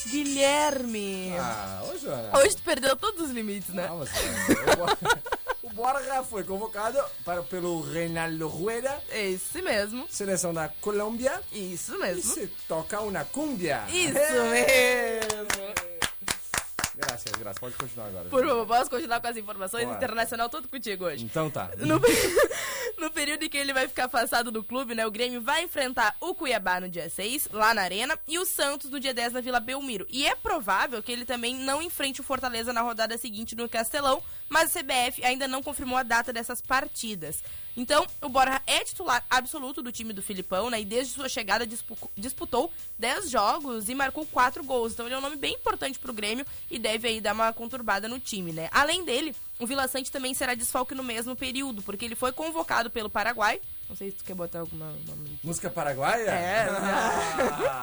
Guilherme! 0.08 1.34
Ah, 1.38 1.84
ô, 1.92 1.98
Jora. 1.98 2.32
Hoje 2.40 2.56
tu 2.56 2.64
perdeu 2.64 2.96
todos 2.96 3.22
os 3.26 3.32
limites, 3.32 3.74
né? 3.74 3.86
Não, 3.88 3.98
mas, 4.00 4.10
é, 4.10 4.16
o 5.64 5.70
Borja- 5.74 6.24
foi 6.24 6.44
convocado 6.46 6.98
para, 7.26 7.44
pelo 7.44 7.82
Reinaldo 7.82 8.48
Rueda, 8.48 8.98
Esse 9.12 9.62
mesmo. 9.62 10.08
seleção 10.10 10.54
da 10.54 10.70
Colômbia. 10.70 11.42
Isso 11.52 11.96
E 11.96 11.98
mesmo. 11.98 12.34
se 12.34 12.48
toca 12.68 13.02
uma 13.02 13.26
cúmbia. 13.26 13.84
Isso 13.90 14.18
É. 14.18 14.50
mesmo. 14.50 15.90
Graças, 16.96 17.32
graças. 17.40 17.60
Pode 17.60 17.76
continuar 17.76 18.08
agora. 18.08 18.30
Por 18.30 18.46
favor, 18.46 18.68
posso 18.68 18.90
continuar 18.90 19.22
com 19.22 19.28
as 19.28 19.38
informações? 19.38 19.86
Bora. 19.86 19.98
Internacional, 19.98 20.50
tudo 20.50 20.68
contigo 20.68 21.06
hoje. 21.06 21.24
Então 21.24 21.50
tá. 21.50 21.70
No 21.78 22.00
período 23.20 23.44
em 23.44 23.50
que 23.50 23.58
ele 23.58 23.74
vai 23.74 23.86
ficar 23.86 24.06
afastado 24.06 24.50
do 24.50 24.64
clube, 24.64 24.96
né? 24.96 25.06
O 25.06 25.12
Grêmio 25.12 25.42
vai 25.42 25.64
enfrentar 25.64 26.16
o 26.22 26.34
Cuiabá 26.34 26.80
no 26.80 26.88
dia 26.88 27.10
6, 27.10 27.50
lá 27.52 27.74
na 27.74 27.82
Arena, 27.82 28.18
e 28.26 28.40
o 28.40 28.46
Santos 28.46 28.90
no 28.90 28.98
dia 28.98 29.14
10 29.14 29.34
na 29.34 29.42
Vila 29.42 29.60
Belmiro. 29.60 30.08
E 30.10 30.26
é 30.26 30.34
provável 30.36 31.04
que 31.04 31.12
ele 31.12 31.26
também 31.26 31.54
não 31.54 31.82
enfrente 31.82 32.22
o 32.22 32.24
Fortaleza 32.24 32.72
na 32.72 32.80
rodada 32.80 33.18
seguinte 33.18 33.58
no 33.58 33.68
Castelão, 33.68 34.24
mas 34.48 34.74
a 34.74 34.80
CBF 34.80 35.22
ainda 35.26 35.50
não 35.50 35.62
confirmou 35.62 35.98
a 35.98 36.04
data 36.04 36.32
dessas 36.32 36.62
partidas. 36.62 37.44
Então, 37.80 38.06
o 38.22 38.28
Borja 38.28 38.62
é 38.68 38.84
titular 38.84 39.24
absoluto 39.30 39.82
do 39.82 39.90
time 39.90 40.12
do 40.12 40.22
Filipão, 40.22 40.70
né? 40.70 40.82
E 40.82 40.86
desde 40.86 41.14
sua 41.14 41.30
chegada 41.30 41.66
dispu- 41.66 42.12
disputou 42.18 42.70
10 42.98 43.30
jogos 43.30 43.88
e 43.88 43.96
marcou 43.96 44.26
4 44.26 44.62
gols. 44.66 44.92
Então 44.92 45.06
ele 45.06 45.16
é 45.16 45.18
um 45.18 45.22
nome 45.22 45.38
bem 45.38 45.54
importante 45.54 45.98
pro 45.98 46.12
Grêmio 46.12 46.46
e 46.70 46.78
deve 46.78 47.08
aí 47.08 47.22
dar 47.22 47.34
uma 47.34 47.54
conturbada 47.54 48.10
no 48.10 48.20
time, 48.20 48.52
né? 48.52 48.68
Além 48.74 49.06
dele, 49.06 49.34
o 49.58 49.66
Vila 49.66 49.88
Sante 49.88 50.12
também 50.12 50.34
será 50.34 50.56
desfalque 50.56 50.94
no 50.94 51.04
mesmo 51.06 51.38
período, 51.38 51.82
porque 51.82 52.04
ele 52.04 52.16
foi 52.16 52.34
convocado 52.34 52.90
pelo 52.90 53.10
Paraguai. 53.10 53.62
Não 53.90 53.96
sei 53.96 54.12
se 54.12 54.18
tu 54.18 54.24
quer 54.24 54.36
botar 54.36 54.60
alguma 54.60 54.86
nome. 55.08 55.40
Música 55.44 55.68
paraguaia? 55.70 56.30
É. 56.30 56.68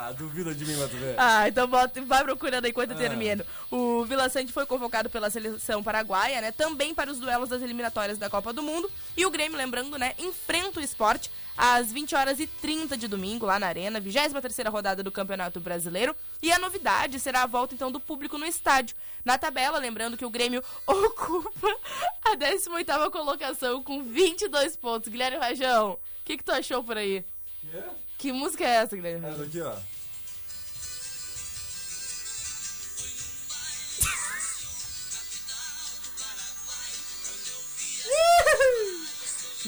Ah, 0.07 0.13
duvida 0.17 0.55
de 0.55 0.65
mim, 0.65 0.77
mas 0.77 0.89
tu 0.91 0.97
vê. 0.97 1.15
Ah, 1.19 1.49
então 1.49 1.67
bota, 1.67 2.01
vai 2.03 2.23
procurando 2.23 2.67
enquanto 2.67 2.91
eu 2.93 2.97
Ah. 2.97 3.01
termino. 3.01 3.45
O 3.71 4.05
Vila 4.05 4.29
Sante 4.29 4.53
foi 4.53 4.65
convocado 4.67 5.11
pela 5.11 5.29
seleção 5.31 5.83
paraguaia, 5.83 6.41
né? 6.41 6.53
Também 6.53 6.95
para 6.95 7.11
os 7.11 7.19
duelos 7.19 7.49
das 7.49 7.61
eliminatórias 7.61 8.19
da 8.19 8.31
Copa 8.31 8.53
do 8.53 8.63
Mundo. 8.63 8.89
E 9.17 9.27
o 9.27 9.31
Grêmio, 9.31 9.59
lembrando, 9.59 9.99
né? 9.99 10.15
Enfrenta 10.19 10.79
o 10.79 10.83
esporte 10.83 11.29
às 11.57 11.93
20 11.93 12.15
horas 12.15 12.39
e 12.39 12.47
30 12.47 12.97
de 12.97 13.09
domingo, 13.09 13.47
lá 13.47 13.59
na 13.59 13.67
Arena, 13.67 13.99
23 14.01 14.69
rodada 14.69 15.03
do 15.03 15.11
Campeonato 15.11 15.61
Brasileiro. 15.61 16.15
E 16.43 16.53
a 16.53 16.59
novidade 16.59 17.19
será 17.19 17.43
a 17.43 17.47
volta, 17.47 17.75
então, 17.75 17.91
do 17.91 17.99
público 17.99 18.37
no 18.37 18.45
estádio. 18.45 18.97
Na 19.25 19.39
tabela, 19.39 19.79
lembrando 19.79 20.17
que 20.17 20.25
o 20.25 20.31
Grêmio 20.31 20.63
ocupa 20.87 21.77
a 22.25 22.35
18 22.35 23.11
colocação 23.11 23.83
com 23.83 24.03
22 24.03 24.77
pontos. 24.77 25.09
Guilherme 25.09 25.39
Rajão, 25.39 25.93
o 25.93 25.99
que, 26.25 26.37
que 26.37 26.45
tu 26.45 26.53
achou 26.53 26.83
por 26.85 26.97
aí? 26.97 27.25
Que 28.19 28.33
música 28.33 28.65
é 28.65 28.77
essa, 28.77 28.97
Guilherme? 28.97 29.27
Essa 29.27 29.43
aqui, 29.43 29.61
ó. 29.61 29.75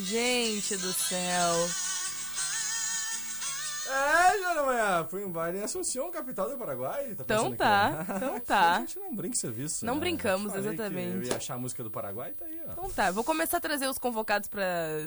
Gente 0.05 0.77
do 0.77 0.93
céu. 0.93 1.69
É, 3.91 4.39
Joana 4.39 4.63
Manhã, 4.65 5.07
fui 5.09 5.25
um 5.25 5.31
baile 5.33 5.59
em 5.61 5.63
Assunção, 5.63 6.11
capital 6.11 6.47
do 6.51 6.59
Paraguai. 6.59 7.15
Tá 7.15 7.23
Então 7.25 7.57
tá, 7.57 7.87
aqui, 7.89 8.13
ó. 8.13 8.17
então 8.17 8.41
tá. 8.47 8.77
A 8.77 8.81
gente 8.81 8.99
não 8.99 9.15
brinca 9.17 9.35
em 9.35 9.39
serviço. 9.39 9.87
Não 9.87 9.95
né? 9.95 10.01
brincamos, 10.01 10.55
exatamente. 10.55 11.17
Eu 11.17 11.23
ia 11.23 11.37
achar 11.37 11.55
a 11.55 11.59
música 11.59 11.83
do 11.83 11.91
Paraguai, 11.91 12.33
tá 12.33 12.45
aí, 12.45 12.61
ó. 12.69 12.73
Então 12.73 12.91
tá, 12.91 13.11
vou 13.11 13.25
começar 13.25 13.57
a 13.57 13.61
trazer 13.63 13.89
os 13.89 13.97
convocados 13.97 14.47
pra 14.47 14.63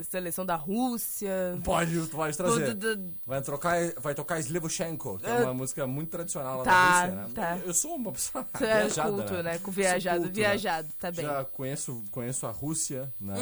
seleção 0.09 0.43
da 0.47 0.55
Rússia. 0.55 1.31
Pode, 1.63 1.93
tu 2.07 2.15
pode 2.15 2.35
trazer. 2.35 2.73
Do- 2.73 2.95
do- 2.95 3.13
Vai, 3.23 3.39
trocar, 3.43 3.77
vai 3.99 4.15
tocar 4.15 4.39
Slevoshenko, 4.39 5.19
que 5.19 5.27
é 5.27 5.31
Ah. 5.31 5.41
uma 5.43 5.53
música 5.53 5.85
muito 5.85 6.09
tradicional 6.09 6.57
lá 6.57 6.63
Tá, 6.63 6.71
da 6.71 7.05
Rússia, 7.05 7.15
né? 7.15 7.29
tá. 7.35 7.57
Eu 7.63 7.73
sou 7.75 7.95
uma 7.95 8.11
pessoa 8.11 8.43
Tu 8.57 8.63
é 8.65 8.79
viajada, 8.79 9.11
culto, 9.11 9.43
né? 9.43 9.59
Com 9.59 9.65
Sou 9.65 9.73
viajado, 9.73 10.21
culto, 10.21 10.27
né? 10.29 10.33
viajado, 10.47 10.87
tá 10.99 11.11
bem. 11.11 11.23
Já 11.23 11.45
conheço, 11.45 12.03
conheço 12.09 12.47
a 12.47 12.51
Rússia, 12.51 13.13
né? 13.21 13.35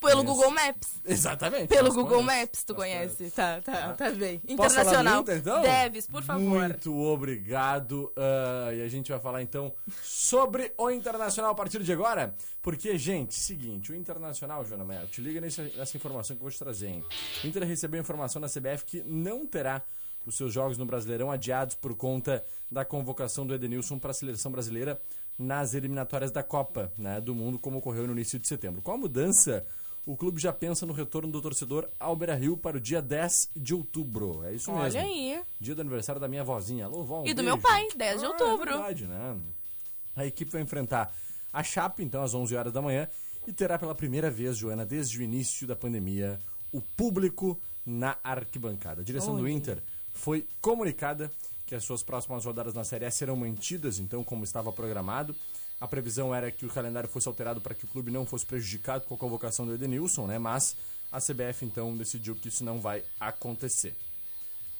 Pelo 0.00 0.24
conheço. 0.24 0.24
Google 0.24 0.50
Maps. 0.50 0.88
Exatamente. 1.04 1.68
Pelo 1.68 1.92
Google 1.92 2.22
conhece, 2.22 2.40
Maps, 2.40 2.64
tu 2.64 2.72
nós 2.72 2.82
conhece. 2.82 3.30
Tá, 3.30 3.60
tá, 3.60 3.92
tá 3.94 4.10
bem. 4.10 4.40
Internacional. 4.48 5.20
Inter, 5.22 5.36
então? 5.38 5.62
Deves, 5.62 6.06
por 6.06 6.22
favor. 6.22 6.42
Muito 6.42 6.96
obrigado. 6.96 8.12
ah, 8.16 8.72
e 8.74 8.82
a 8.82 8.88
gente 8.88 9.10
vai 9.10 9.20
falar 9.20 9.42
então 9.42 9.72
sobre 10.02 10.72
o 10.76 10.90
Internacional 10.90 11.52
a 11.52 11.54
partir 11.54 11.82
de 11.82 11.92
agora. 11.92 12.34
Porque, 12.62 12.96
gente, 12.98 13.34
seguinte, 13.34 13.92
o 13.92 13.94
Internacional, 13.94 14.64
Joana 14.64 14.84
Melo, 14.84 15.06
te 15.06 15.20
liga 15.20 15.40
nessa, 15.40 15.62
nessa 15.62 15.96
informação 15.96 16.36
que 16.36 16.40
eu 16.40 16.44
vou 16.44 16.50
te 16.50 16.58
trazer, 16.58 16.88
hein? 16.88 17.04
O 17.42 17.46
Inter 17.46 17.66
recebeu 17.66 18.00
informação 18.00 18.40
da 18.40 18.48
CBF 18.48 18.84
que 18.84 19.02
não 19.06 19.46
terá 19.46 19.82
os 20.26 20.36
seus 20.36 20.52
jogos 20.52 20.76
no 20.76 20.84
Brasileirão 20.84 21.30
adiados 21.30 21.74
por 21.74 21.94
conta 21.94 22.44
da 22.70 22.84
convocação 22.84 23.46
do 23.46 23.54
Edenilson 23.54 23.98
para 23.98 24.10
a 24.10 24.14
seleção 24.14 24.52
brasileira 24.52 25.00
nas 25.38 25.72
eliminatórias 25.72 26.30
da 26.32 26.42
Copa 26.42 26.92
né, 26.98 27.20
do 27.20 27.34
Mundo, 27.34 27.58
como 27.58 27.78
ocorreu 27.78 28.06
no 28.06 28.12
início 28.12 28.38
de 28.38 28.48
setembro. 28.48 28.82
Com 28.82 28.92
a 28.92 28.98
mudança, 28.98 29.64
o 30.10 30.16
clube 30.16 30.40
já 30.40 30.52
pensa 30.54 30.86
no 30.86 30.94
retorno 30.94 31.30
do 31.30 31.42
torcedor 31.42 31.86
ao 32.00 32.16
Beira-Rio 32.16 32.56
para 32.56 32.78
o 32.78 32.80
dia 32.80 33.02
10 33.02 33.50
de 33.54 33.74
outubro. 33.74 34.42
É 34.44 34.54
isso 34.54 34.72
mesmo. 34.72 34.84
Olha 34.98 35.02
aí. 35.02 35.42
Dia 35.60 35.74
do 35.74 35.82
aniversário 35.82 36.18
da 36.18 36.26
minha 36.26 36.42
vozinha. 36.42 36.86
Alô, 36.86 37.02
vó, 37.04 37.20
um 37.22 37.26
E 37.26 37.34
do 37.34 37.42
beijo. 37.42 37.44
meu 37.44 37.58
pai, 37.58 37.86
10 37.94 38.20
de 38.20 38.24
Ah, 38.24 38.28
outubro. 38.30 38.70
É 38.70 38.74
verdade, 38.76 39.06
né? 39.06 39.36
A 40.16 40.24
equipe 40.24 40.50
vai 40.50 40.62
enfrentar 40.62 41.14
a 41.52 41.62
Chape, 41.62 42.02
então, 42.02 42.22
às 42.22 42.32
11 42.32 42.56
horas 42.56 42.72
da 42.72 42.80
manhã, 42.80 43.06
e 43.46 43.52
terá 43.52 43.78
pela 43.78 43.94
primeira 43.94 44.30
vez, 44.30 44.56
Joana, 44.56 44.86
desde 44.86 45.18
o 45.18 45.22
início 45.22 45.66
da 45.66 45.76
pandemia, 45.76 46.40
o 46.72 46.80
público 46.80 47.60
na 47.84 48.16
arquibancada. 48.24 49.02
A 49.02 49.04
direção 49.04 49.36
do 49.36 49.42
Olha. 49.42 49.52
Inter 49.52 49.82
foi 50.12 50.46
comunicada 50.62 51.30
que 51.66 51.74
as 51.74 51.84
suas 51.84 52.02
próximas 52.02 52.46
rodadas 52.46 52.72
na 52.72 52.82
Série 52.82 53.04
A 53.04 53.10
serão 53.10 53.36
mantidas, 53.36 53.98
então, 53.98 54.24
como 54.24 54.42
estava 54.42 54.72
programado. 54.72 55.36
A 55.80 55.86
previsão 55.86 56.34
era 56.34 56.50
que 56.50 56.66
o 56.66 56.68
calendário 56.68 57.08
fosse 57.08 57.28
alterado 57.28 57.60
para 57.60 57.74
que 57.74 57.84
o 57.84 57.88
clube 57.88 58.10
não 58.10 58.26
fosse 58.26 58.44
prejudicado 58.44 59.06
com 59.06 59.14
a 59.14 59.18
convocação 59.18 59.64
do 59.64 59.74
Edenilson, 59.74 60.26
né? 60.26 60.38
Mas 60.38 60.76
a 61.10 61.20
CBF 61.20 61.64
então 61.64 61.96
decidiu 61.96 62.34
que 62.34 62.48
isso 62.48 62.64
não 62.64 62.80
vai 62.80 63.02
acontecer. 63.20 63.94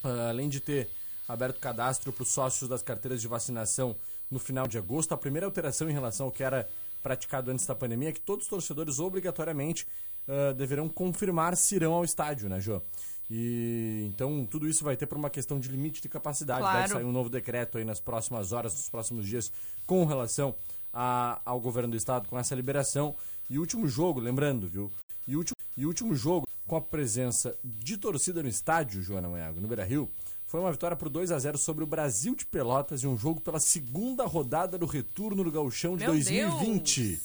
Ah, 0.02 0.28
além 0.30 0.48
de 0.48 0.60
ter 0.60 0.88
aberto 1.28 1.60
cadastro 1.60 2.12
para 2.12 2.22
os 2.22 2.30
sócios 2.30 2.68
das 2.68 2.82
carteiras 2.82 3.20
de 3.20 3.28
vacinação 3.28 3.94
no 4.30 4.38
final 4.38 4.66
de 4.66 4.76
agosto, 4.76 5.12
a 5.12 5.16
primeira 5.16 5.46
alteração 5.46 5.88
em 5.88 5.92
relação 5.92 6.26
ao 6.26 6.32
que 6.32 6.42
era 6.42 6.68
praticado 7.02 7.50
antes 7.50 7.64
da 7.64 7.74
pandemia 7.74 8.08
é 8.08 8.12
que 8.12 8.20
todos 8.20 8.44
os 8.44 8.50
torcedores 8.50 8.98
obrigatoriamente 8.98 9.86
ah, 10.28 10.52
deverão 10.52 10.88
confirmar 10.88 11.56
se 11.56 11.76
irão 11.76 11.94
ao 11.94 12.04
estádio, 12.04 12.48
né, 12.48 12.60
Jô? 12.60 12.82
E 13.30 14.04
então 14.06 14.46
tudo 14.46 14.66
isso 14.66 14.82
vai 14.84 14.96
ter 14.96 15.06
por 15.06 15.18
uma 15.18 15.30
questão 15.30 15.60
de 15.60 15.68
limite 15.68 16.00
de 16.00 16.08
capacidade. 16.08 16.60
Claro. 16.60 16.78
Deve 16.78 16.92
sair 16.94 17.04
um 17.04 17.12
novo 17.12 17.28
decreto 17.28 17.78
aí 17.78 17.84
nas 17.84 18.00
próximas 18.00 18.52
horas, 18.52 18.72
nos 18.72 18.88
próximos 18.88 19.26
dias, 19.26 19.52
com 19.86 20.04
relação 20.04 20.54
a- 20.92 21.40
ao 21.44 21.60
governo 21.60 21.90
do 21.90 21.96
estado 21.96 22.28
com 22.28 22.38
essa 22.38 22.54
liberação. 22.54 23.14
E 23.48 23.58
o 23.58 23.60
último 23.60 23.88
jogo, 23.88 24.20
lembrando, 24.20 24.66
viu? 24.68 24.90
E 25.26 25.34
o 25.34 25.38
último, 25.38 25.56
e 25.76 25.86
último 25.86 26.14
jogo, 26.14 26.46
com 26.66 26.76
a 26.76 26.80
presença 26.80 27.56
de 27.64 27.96
torcida 27.96 28.42
no 28.42 28.48
estádio, 28.48 29.02
Joana 29.02 29.28
Manhago, 29.28 29.60
no 29.60 29.68
Beira 29.68 29.84
Rio, 29.84 30.10
foi 30.46 30.60
uma 30.60 30.72
vitória 30.72 30.96
por 30.96 31.08
2 31.08 31.30
a 31.30 31.38
0 31.38 31.58
sobre 31.58 31.84
o 31.84 31.86
Brasil 31.86 32.34
de 32.34 32.46
Pelotas 32.46 33.04
em 33.04 33.06
um 33.06 33.16
jogo 33.18 33.40
pela 33.40 33.60
segunda 33.60 34.24
rodada 34.26 34.78
do 34.78 34.86
retorno 34.86 35.44
do 35.44 35.52
Gauchão 35.52 35.96
de 35.96 36.04
Meu 36.04 36.12
2020. 36.12 37.02
Deus! 37.08 37.20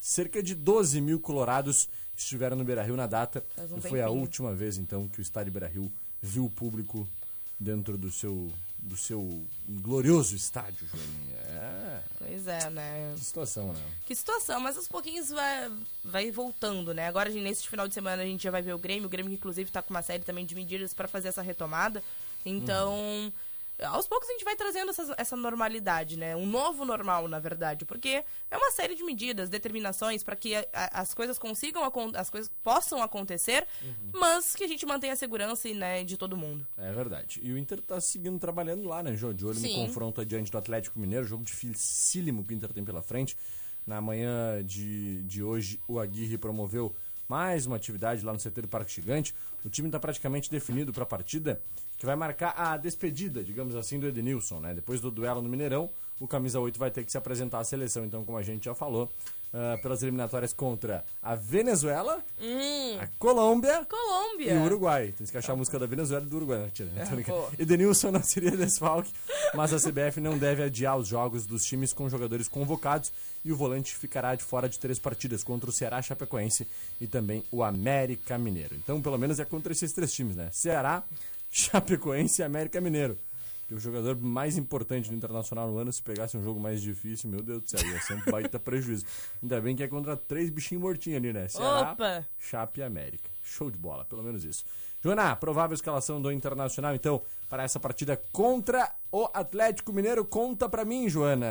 Cerca 0.00 0.42
de 0.42 0.54
12 0.54 1.00
mil 1.00 1.20
colorados 1.20 1.88
estiveram 2.16 2.56
no 2.56 2.64
Beira 2.64 2.82
Rio 2.82 2.96
na 2.96 3.06
data. 3.06 3.44
Um 3.70 3.78
e 3.78 3.80
foi 3.80 4.00
a 4.00 4.08
última 4.10 4.52
vez, 4.54 4.78
então, 4.78 5.08
que 5.08 5.20
o 5.20 5.22
estádio 5.22 5.52
Beira 5.52 5.68
Rio 5.68 5.90
viu 6.20 6.44
o 6.44 6.50
público 6.50 7.08
dentro 7.58 7.96
do 7.96 8.10
seu, 8.10 8.50
do 8.78 8.96
seu 8.96 9.42
glorioso 9.68 10.34
estádio, 10.36 10.86
Joaninha. 10.88 11.36
É, 11.38 11.91
Pois 12.44 12.48
é, 12.48 12.70
né? 12.70 13.12
que 13.14 13.24
situação, 13.24 13.72
né? 13.72 13.80
Que 14.04 14.14
situação, 14.14 14.60
mas 14.60 14.76
aos 14.76 14.88
pouquinhos 14.88 15.28
vai, 15.28 15.70
vai 16.04 16.30
voltando, 16.32 16.92
né? 16.92 17.06
Agora, 17.06 17.30
nesse 17.30 17.68
final 17.68 17.86
de 17.86 17.94
semana, 17.94 18.22
a 18.22 18.26
gente 18.26 18.42
já 18.42 18.50
vai 18.50 18.62
ver 18.62 18.74
o 18.74 18.78
Grêmio. 18.78 19.06
O 19.06 19.08
Grêmio, 19.08 19.32
inclusive, 19.32 19.70
tá 19.70 19.80
com 19.80 19.94
uma 19.94 20.02
série 20.02 20.24
também 20.24 20.44
de 20.44 20.54
medidas 20.54 20.92
para 20.92 21.06
fazer 21.06 21.28
essa 21.28 21.40
retomada. 21.42 22.02
Então, 22.44 23.32
aos 23.88 24.06
poucos 24.08 24.28
a 24.28 24.32
gente 24.32 24.44
vai 24.44 24.56
trazendo 24.56 24.90
essa, 24.90 25.14
essa 25.16 25.36
normalidade, 25.36 26.16
né? 26.18 26.34
Um 26.36 26.46
novo 26.46 26.84
normal, 26.84 27.28
na 27.28 27.38
verdade. 27.38 27.84
Porque 27.84 28.24
é 28.50 28.56
uma 28.56 28.70
série 28.70 28.94
de 28.94 29.02
medidas, 29.04 29.48
determinações 29.48 30.22
para 30.22 30.36
que 30.36 30.54
a- 30.54 30.66
a- 30.72 31.00
as 31.00 31.14
coisas 31.14 31.38
consigam, 31.38 31.82
as 32.14 32.30
coisas 32.30 32.50
possam 32.62 33.02
acontecer, 33.02 33.66
mas 34.12 34.54
que 34.54 34.64
a 34.64 34.68
gente 34.68 34.84
mantenha 34.86 35.12
a 35.12 35.16
segurança 35.16 35.68
né, 35.74 36.02
de 36.04 36.16
todo 36.16 36.36
mundo. 36.36 36.66
É 36.76 36.92
verdade. 36.92 37.40
E 37.42 37.52
o 37.52 37.58
Inter 37.58 37.80
tá 37.80 38.00
seguindo 38.00 38.38
trabalhando 38.38 38.84
lá, 38.88 39.02
né, 39.02 39.14
Jô? 39.16 39.32
De 39.32 39.44
olho 39.46 39.58
Sim. 39.58 39.80
no 39.80 39.86
confronto 39.86 40.20
adiante 40.20 40.50
do 40.50 40.58
Atlético 40.58 40.98
Mineiro, 40.98 41.24
jogo 41.24 41.44
dificílimo 41.44 42.44
que 42.44 42.52
o 42.52 42.56
Inter 42.56 42.72
tem 42.72 42.84
pela 42.84 43.02
frente. 43.02 43.36
Na 43.86 44.00
manhã 44.00 44.62
de, 44.64 45.22
de 45.24 45.42
hoje, 45.42 45.80
o 45.88 45.98
Aguirre 45.98 46.38
promoveu 46.38 46.94
mais 47.28 47.66
uma 47.66 47.76
atividade 47.76 48.24
lá 48.24 48.32
no 48.32 48.38
CT 48.38 48.62
do 48.62 48.68
Parque 48.68 48.92
Gigante. 48.92 49.34
O 49.64 49.70
time 49.70 49.88
está 49.88 49.98
praticamente 49.98 50.50
definido 50.50 50.92
para 50.92 51.02
a 51.04 51.06
partida, 51.06 51.60
que 52.02 52.06
vai 52.06 52.16
marcar 52.16 52.52
a 52.56 52.76
despedida, 52.76 53.44
digamos 53.44 53.76
assim, 53.76 53.96
do 53.96 54.08
Edenilson, 54.08 54.58
né? 54.58 54.74
Depois 54.74 55.00
do 55.00 55.08
duelo 55.08 55.40
no 55.40 55.48
Mineirão, 55.48 55.88
o 56.18 56.26
camisa 56.26 56.58
8 56.58 56.76
vai 56.76 56.90
ter 56.90 57.04
que 57.04 57.12
se 57.12 57.16
apresentar 57.16 57.60
à 57.60 57.64
seleção, 57.64 58.04
então, 58.04 58.24
como 58.24 58.36
a 58.36 58.42
gente 58.42 58.64
já 58.64 58.74
falou, 58.74 59.08
ah, 59.54 59.78
pelas 59.82 60.02
eliminatórias 60.02 60.54
contra 60.54 61.04
a 61.22 61.34
Venezuela, 61.34 62.24
a 62.98 63.06
Colômbia 63.18 63.84
Colômbia! 63.84 64.54
e 64.54 64.56
o 64.56 64.64
Uruguai. 64.64 65.14
Tem 65.16 65.26
que 65.26 65.36
achar 65.36 65.52
a 65.52 65.56
música 65.56 65.78
da 65.78 65.84
Venezuela 65.84 66.24
e 66.24 66.28
do 66.28 66.36
Uruguai. 66.36 66.58
Não, 66.58 66.70
tira, 66.70 66.90
não 66.96 67.04
tô 67.06 67.14
brincando. 67.14 67.38
pô. 67.38 67.48
Edenilson 67.56 68.10
não 68.10 68.22
seria 68.22 68.50
desfalque, 68.56 69.12
mas 69.54 69.74
a 69.74 69.76
CBF 69.76 70.20
não 70.20 70.38
deve 70.38 70.62
adiar 70.62 70.96
os 70.96 71.06
jogos 71.06 71.46
dos 71.46 71.62
times 71.64 71.92
com 71.92 72.08
jogadores 72.08 72.48
convocados 72.48 73.12
e 73.44 73.52
o 73.52 73.56
volante 73.56 73.94
ficará 73.94 74.34
de 74.34 74.42
fora 74.42 74.68
de 74.68 74.78
três 74.78 74.98
partidas 74.98 75.44
contra 75.44 75.68
o 75.68 75.72
Ceará 75.72 76.00
Chapecoense 76.00 76.66
e 76.98 77.06
também 77.06 77.44
o 77.52 77.62
América 77.62 78.38
Mineiro. 78.38 78.74
Então, 78.74 79.02
pelo 79.02 79.18
menos 79.18 79.38
é 79.38 79.44
contra 79.44 79.72
esses 79.72 79.92
três 79.92 80.12
times, 80.14 80.34
né? 80.34 80.48
Ceará, 80.50 81.02
Chapecoense 81.54 82.40
e 82.40 82.44
América 82.44 82.80
Mineiro. 82.80 83.18
Que 83.68 83.74
o 83.74 83.78
jogador 83.78 84.18
mais 84.18 84.56
importante 84.56 85.10
do 85.10 85.14
Internacional 85.14 85.70
no 85.70 85.76
ano, 85.76 85.92
se 85.92 86.02
pegasse 86.02 86.34
um 86.34 86.42
jogo 86.42 86.58
mais 86.58 86.80
difícil, 86.80 87.28
meu 87.28 87.42
Deus 87.42 87.62
do 87.62 87.70
céu, 87.70 87.86
ia 87.90 88.00
ser 88.00 88.14
um 88.14 88.30
baita 88.30 88.58
prejuízo. 88.58 89.04
Ainda 89.42 89.60
bem 89.60 89.76
que 89.76 89.82
é 89.82 89.88
contra 89.88 90.16
três 90.16 90.48
bichinhos 90.48 90.82
mortinhos 90.82 91.18
ali, 91.18 91.30
né? 91.30 91.48
Ceará, 91.48 91.92
Opa! 91.92 92.26
Chape 92.38 92.80
e 92.80 92.82
América. 92.82 93.30
Show 93.42 93.70
de 93.70 93.76
bola, 93.76 94.02
pelo 94.06 94.22
menos 94.22 94.44
isso. 94.44 94.64
Joana, 95.02 95.36
provável 95.36 95.74
escalação 95.74 96.22
do 96.22 96.32
Internacional, 96.32 96.94
então, 96.94 97.20
para 97.52 97.64
essa 97.64 97.78
partida 97.78 98.16
contra 98.32 98.90
o 99.12 99.28
Atlético 99.34 99.92
Mineiro. 99.92 100.24
Conta 100.24 100.70
pra 100.70 100.86
mim, 100.86 101.06
Joana. 101.06 101.44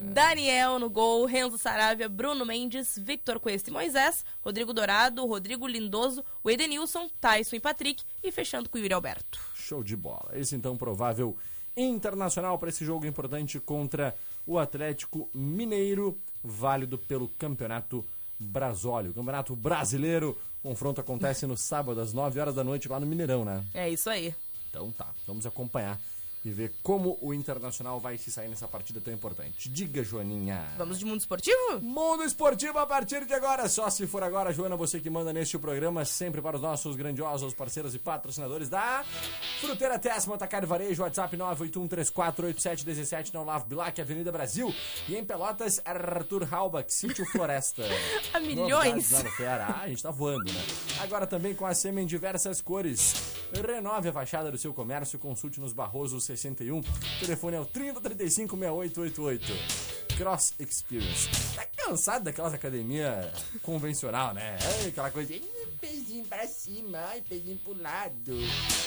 Daniel 0.00 0.78
no 0.78 0.88
gol, 0.88 1.24
Renzo 1.24 1.58
Saravia, 1.58 2.08
Bruno 2.08 2.46
Mendes, 2.46 2.96
Victor 2.96 3.40
Cuesta 3.40 3.68
e 3.68 3.72
Moisés, 3.72 4.24
Rodrigo 4.40 4.72
Dourado, 4.72 5.26
Rodrigo 5.26 5.66
Lindoso, 5.66 6.24
o 6.44 6.48
Edenilson, 6.48 7.10
Tyson 7.20 7.56
e 7.56 7.60
Patrick 7.60 8.04
e 8.22 8.30
fechando 8.30 8.68
com 8.68 8.78
o 8.78 8.80
Yuri 8.80 8.94
Alberto. 8.94 9.40
Show 9.56 9.82
de 9.82 9.96
bola. 9.96 10.30
Esse, 10.34 10.54
então, 10.54 10.76
provável 10.76 11.36
internacional 11.76 12.56
para 12.56 12.68
esse 12.68 12.84
jogo 12.84 13.04
importante 13.04 13.58
contra 13.58 14.14
o 14.46 14.56
Atlético 14.56 15.28
Mineiro, 15.34 16.16
válido 16.44 16.96
pelo 16.96 17.26
Campeonato 17.26 18.06
Brasólio. 18.38 19.12
Campeonato 19.12 19.56
Brasileiro. 19.56 20.38
O 20.62 20.68
confronto 20.68 21.00
acontece 21.00 21.44
no 21.44 21.56
sábado, 21.56 22.00
às 22.00 22.12
9 22.12 22.38
horas 22.38 22.54
da 22.54 22.62
noite, 22.62 22.88
lá 22.88 23.00
no 23.00 23.06
Mineirão, 23.06 23.44
né? 23.44 23.64
É 23.74 23.90
isso 23.90 24.08
aí. 24.08 24.32
Então 24.68 24.92
tá, 24.92 25.14
vamos 25.26 25.46
acompanhar 25.46 26.00
e 26.44 26.50
ver 26.50 26.72
como 26.82 27.18
o 27.20 27.34
Internacional 27.34 27.98
vai 28.00 28.16
se 28.16 28.30
sair 28.30 28.48
nessa 28.48 28.68
partida 28.68 29.00
tão 29.00 29.12
importante. 29.12 29.68
Diga, 29.68 30.02
Joaninha. 30.02 30.64
Vamos 30.76 30.98
de 30.98 31.04
mundo 31.04 31.20
esportivo? 31.20 31.80
Mundo 31.80 32.22
Esportivo 32.24 32.78
a 32.78 32.86
partir 32.86 33.24
de 33.26 33.34
agora, 33.34 33.68
só 33.68 33.90
se 33.90 34.06
for 34.06 34.22
agora, 34.22 34.52
Joana, 34.52 34.76
você 34.76 35.00
que 35.00 35.10
manda 35.10 35.32
neste 35.32 35.58
programa, 35.58 36.04
sempre 36.04 36.40
para 36.40 36.56
os 36.56 36.62
nossos 36.62 36.94
grandiosos 36.96 37.52
parceiros 37.54 37.94
e 37.94 37.98
patrocinadores 37.98 38.68
da 38.68 39.04
Fruteira 39.60 39.98
Tessma, 39.98 40.34
Atacado 40.36 40.64
e 40.64 40.66
Varejo, 40.66 41.02
WhatsApp 41.02 41.36
981348717, 41.36 43.34
na 43.34 43.40
Olavo 43.40 43.66
Bilac, 43.66 44.00
Avenida 44.00 44.30
Brasil, 44.30 44.72
e 45.08 45.16
em 45.16 45.24
Pelotas, 45.24 45.80
Arthur 45.84 46.46
Halbach, 46.52 46.92
Sítio 46.92 47.26
Floresta. 47.26 47.82
A 48.32 48.40
milhões. 48.40 49.06
Ceará, 49.36 49.80
a 49.82 49.88
gente 49.88 50.02
tá 50.02 50.10
voando, 50.10 50.52
né? 50.52 50.60
Agora 51.00 51.26
também 51.26 51.54
com 51.54 51.66
a 51.66 51.74
SEMA 51.74 52.00
em 52.00 52.06
diversas 52.06 52.60
cores. 52.60 53.14
Renove 53.52 54.08
a 54.08 54.12
fachada 54.12 54.50
do 54.50 54.58
seu 54.58 54.74
comércio, 54.74 55.18
consulte 55.18 55.60
nos 55.60 55.72
Barroso 55.72 56.20
61. 56.28 56.82
Telefone 57.20 57.56
é 57.56 57.60
o 57.60 57.64
3035 57.64 58.56
6888. 58.56 59.88
Cross 60.16 60.54
Experience. 60.58 61.28
Tá 61.54 61.64
cansado 61.76 62.24
daquelas 62.24 62.52
academia 62.52 63.32
convencional, 63.62 64.34
né? 64.34 64.58
Aquela 64.88 65.10
coisa 65.10 65.32
de 65.32 65.40
pezinho 65.80 66.24
pra 66.24 66.46
cima, 66.46 66.98
ai, 67.10 67.22
pezinho 67.22 67.56
pro 67.58 67.80
lado. 67.80 68.36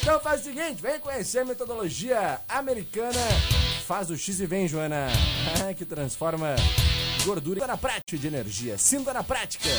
Então 0.02 0.20
faz 0.20 0.42
o 0.42 0.44
seguinte, 0.44 0.82
vem 0.82 1.00
conhecer 1.00 1.40
a 1.40 1.46
metodologia 1.46 2.42
americana. 2.50 3.20
Faz 3.86 4.10
o 4.10 4.18
X 4.18 4.42
e 4.42 4.46
vem, 4.46 4.68
Joana. 4.68 5.08
Que 5.78 5.86
transforma 5.86 6.56
gordura 7.26 7.66
na 7.66 7.78
prática 7.78 8.18
de 8.18 8.28
energia. 8.28 8.78
Sinta 8.78 9.14
na 9.14 9.24
prática. 9.24 9.70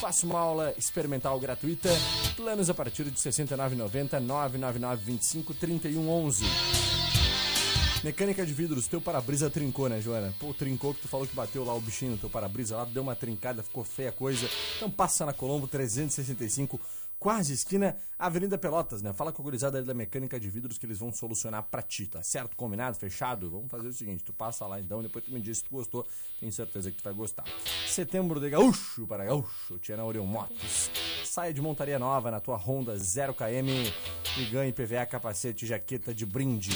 Faça 0.00 0.26
uma 0.26 0.38
aula 0.38 0.74
experimental 0.76 1.38
gratuita. 1.38 1.88
Planos 2.34 2.68
a 2.68 2.74
partir 2.74 3.04
de 3.04 3.10
R$ 3.10 3.16
69,90 3.16 4.20
999 4.20 5.04
25 5.04 5.54
3111. 5.54 6.44
Mecânica 8.06 8.46
de 8.46 8.54
vidros, 8.54 8.86
teu 8.86 9.00
para-brisa 9.00 9.50
trincou, 9.50 9.88
né, 9.88 10.00
Joana? 10.00 10.32
Pô, 10.38 10.54
trincou 10.54 10.94
que 10.94 11.00
tu 11.00 11.08
falou 11.08 11.26
que 11.26 11.34
bateu 11.34 11.64
lá 11.64 11.74
o 11.74 11.80
bichinho 11.80 12.16
teu 12.16 12.30
para-brisa 12.30 12.76
lá, 12.76 12.84
deu 12.84 13.02
uma 13.02 13.16
trincada, 13.16 13.64
ficou 13.64 13.82
feia 13.82 14.10
a 14.10 14.12
coisa. 14.12 14.48
Então 14.76 14.88
passa 14.88 15.26
na 15.26 15.32
Colombo 15.32 15.66
365, 15.66 16.80
quase 17.18 17.52
esquina, 17.52 17.96
Avenida 18.16 18.56
Pelotas, 18.56 19.02
né? 19.02 19.12
Fala 19.12 19.32
com 19.32 19.42
a 19.42 19.44
gurizada 19.44 19.78
ali 19.78 19.86
da 19.88 19.92
Mecânica 19.92 20.38
de 20.38 20.48
Vidros 20.48 20.78
que 20.78 20.86
eles 20.86 21.00
vão 21.00 21.12
solucionar 21.12 21.64
pra 21.64 21.82
ti, 21.82 22.06
tá 22.06 22.22
certo? 22.22 22.54
Combinado? 22.54 22.96
Fechado? 22.96 23.50
Vamos 23.50 23.68
fazer 23.68 23.88
o 23.88 23.92
seguinte, 23.92 24.22
tu 24.22 24.32
passa 24.32 24.64
lá 24.68 24.78
então, 24.78 25.02
depois 25.02 25.24
tu 25.24 25.32
me 25.32 25.40
diz 25.40 25.58
se 25.58 25.64
tu 25.64 25.70
gostou, 25.70 26.06
tenho 26.38 26.52
certeza 26.52 26.92
que 26.92 26.98
tu 26.98 27.02
vai 27.02 27.12
gostar. 27.12 27.42
Setembro 27.88 28.38
de 28.38 28.48
Gaúcho 28.48 29.04
para 29.08 29.24
Gaúcho, 29.24 29.80
Tiana 29.80 30.04
Orion 30.04 30.26
Motos. 30.26 30.92
Saia 31.24 31.52
de 31.52 31.60
montaria 31.60 31.98
nova 31.98 32.30
na 32.30 32.38
tua 32.38 32.56
Honda 32.56 32.94
0KM 32.94 33.92
e 34.38 34.44
ganhe 34.44 34.72
PVA, 34.72 35.04
capacete, 35.06 35.66
jaqueta 35.66 36.14
de 36.14 36.24
brinde. 36.24 36.70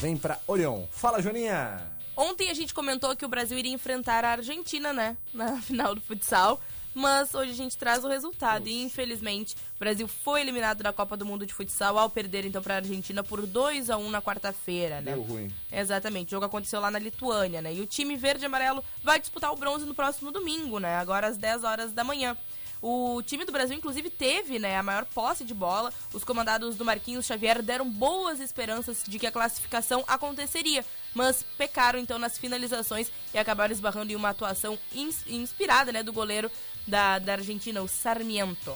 Vem 0.00 0.16
pra 0.16 0.38
Orion. 0.46 0.84
Fala, 0.92 1.20
Joaninha! 1.20 1.82
Ontem 2.16 2.50
a 2.50 2.54
gente 2.54 2.72
comentou 2.72 3.16
que 3.16 3.24
o 3.24 3.28
Brasil 3.28 3.58
iria 3.58 3.72
enfrentar 3.72 4.24
a 4.24 4.30
Argentina, 4.30 4.92
né? 4.92 5.16
Na 5.34 5.56
final 5.62 5.92
do 5.92 6.00
futsal. 6.00 6.60
Mas 6.94 7.34
hoje 7.34 7.50
a 7.50 7.54
gente 7.54 7.76
traz 7.76 8.04
o 8.04 8.08
resultado. 8.08 8.68
E 8.68 8.82
infelizmente, 8.82 9.56
o 9.76 9.78
Brasil 9.78 10.06
foi 10.06 10.40
eliminado 10.40 10.82
da 10.82 10.92
Copa 10.92 11.16
do 11.16 11.26
Mundo 11.26 11.44
de 11.44 11.52
Futsal 11.52 11.98
ao 11.98 12.08
perder 12.08 12.44
então 12.44 12.62
para 12.62 12.74
a 12.74 12.76
Argentina 12.78 13.22
por 13.24 13.44
2 13.44 13.90
a 13.90 13.96
1 13.96 14.10
na 14.10 14.22
quarta-feira, 14.22 15.00
né? 15.00 15.12
Deu 15.12 15.22
ruim. 15.22 15.52
Exatamente. 15.70 16.28
O 16.28 16.30
jogo 16.30 16.46
aconteceu 16.46 16.80
lá 16.80 16.90
na 16.90 16.98
Lituânia, 16.98 17.60
né? 17.60 17.74
E 17.74 17.80
o 17.80 17.86
time 17.86 18.16
verde 18.16 18.44
e 18.44 18.46
amarelo 18.46 18.84
vai 19.02 19.20
disputar 19.20 19.52
o 19.52 19.56
bronze 19.56 19.84
no 19.84 19.94
próximo 19.94 20.30
domingo, 20.30 20.78
né? 20.78 20.96
Agora 20.96 21.26
às 21.26 21.36
10 21.36 21.64
horas 21.64 21.92
da 21.92 22.04
manhã. 22.04 22.36
O 22.80 23.20
time 23.22 23.44
do 23.44 23.52
Brasil, 23.52 23.76
inclusive, 23.76 24.08
teve 24.10 24.58
né, 24.58 24.76
a 24.76 24.82
maior 24.82 25.04
posse 25.04 25.44
de 25.44 25.52
bola. 25.54 25.92
Os 26.12 26.22
comandados 26.24 26.76
do 26.76 26.84
Marquinhos 26.84 27.26
Xavier 27.26 27.60
deram 27.62 27.90
boas 27.90 28.40
esperanças 28.40 29.02
de 29.06 29.18
que 29.18 29.26
a 29.26 29.32
classificação 29.32 30.04
aconteceria, 30.06 30.84
mas 31.14 31.42
pecaram 31.56 31.98
então 31.98 32.18
nas 32.18 32.38
finalizações 32.38 33.10
e 33.34 33.38
acabaram 33.38 33.72
esbarrando 33.72 34.12
em 34.12 34.16
uma 34.16 34.30
atuação 34.30 34.78
ins- 34.94 35.26
inspirada 35.26 35.90
né, 35.92 36.02
do 36.02 36.12
goleiro 36.12 36.50
da, 36.86 37.18
da 37.18 37.32
Argentina, 37.32 37.82
o 37.82 37.88
Sarmiento. 37.88 38.74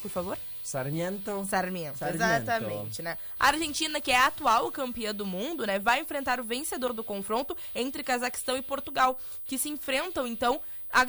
Por 0.00 0.10
favor? 0.10 0.38
Sarmiento. 0.62 1.44
Sarmiento, 1.48 1.98
Sarmiento. 1.98 2.24
exatamente, 2.24 3.02
né? 3.02 3.18
A 3.38 3.48
Argentina, 3.48 4.00
que 4.00 4.12
é 4.12 4.16
a 4.16 4.26
atual 4.26 4.70
campeã 4.70 5.12
do 5.12 5.26
mundo, 5.26 5.66
né, 5.66 5.78
vai 5.78 6.00
enfrentar 6.00 6.38
o 6.38 6.44
vencedor 6.44 6.92
do 6.92 7.02
confronto 7.02 7.56
entre 7.74 8.04
Cazaquistão 8.04 8.56
e 8.56 8.62
Portugal, 8.62 9.18
que 9.46 9.58
se 9.58 9.68
enfrentam, 9.68 10.26
então, 10.26 10.60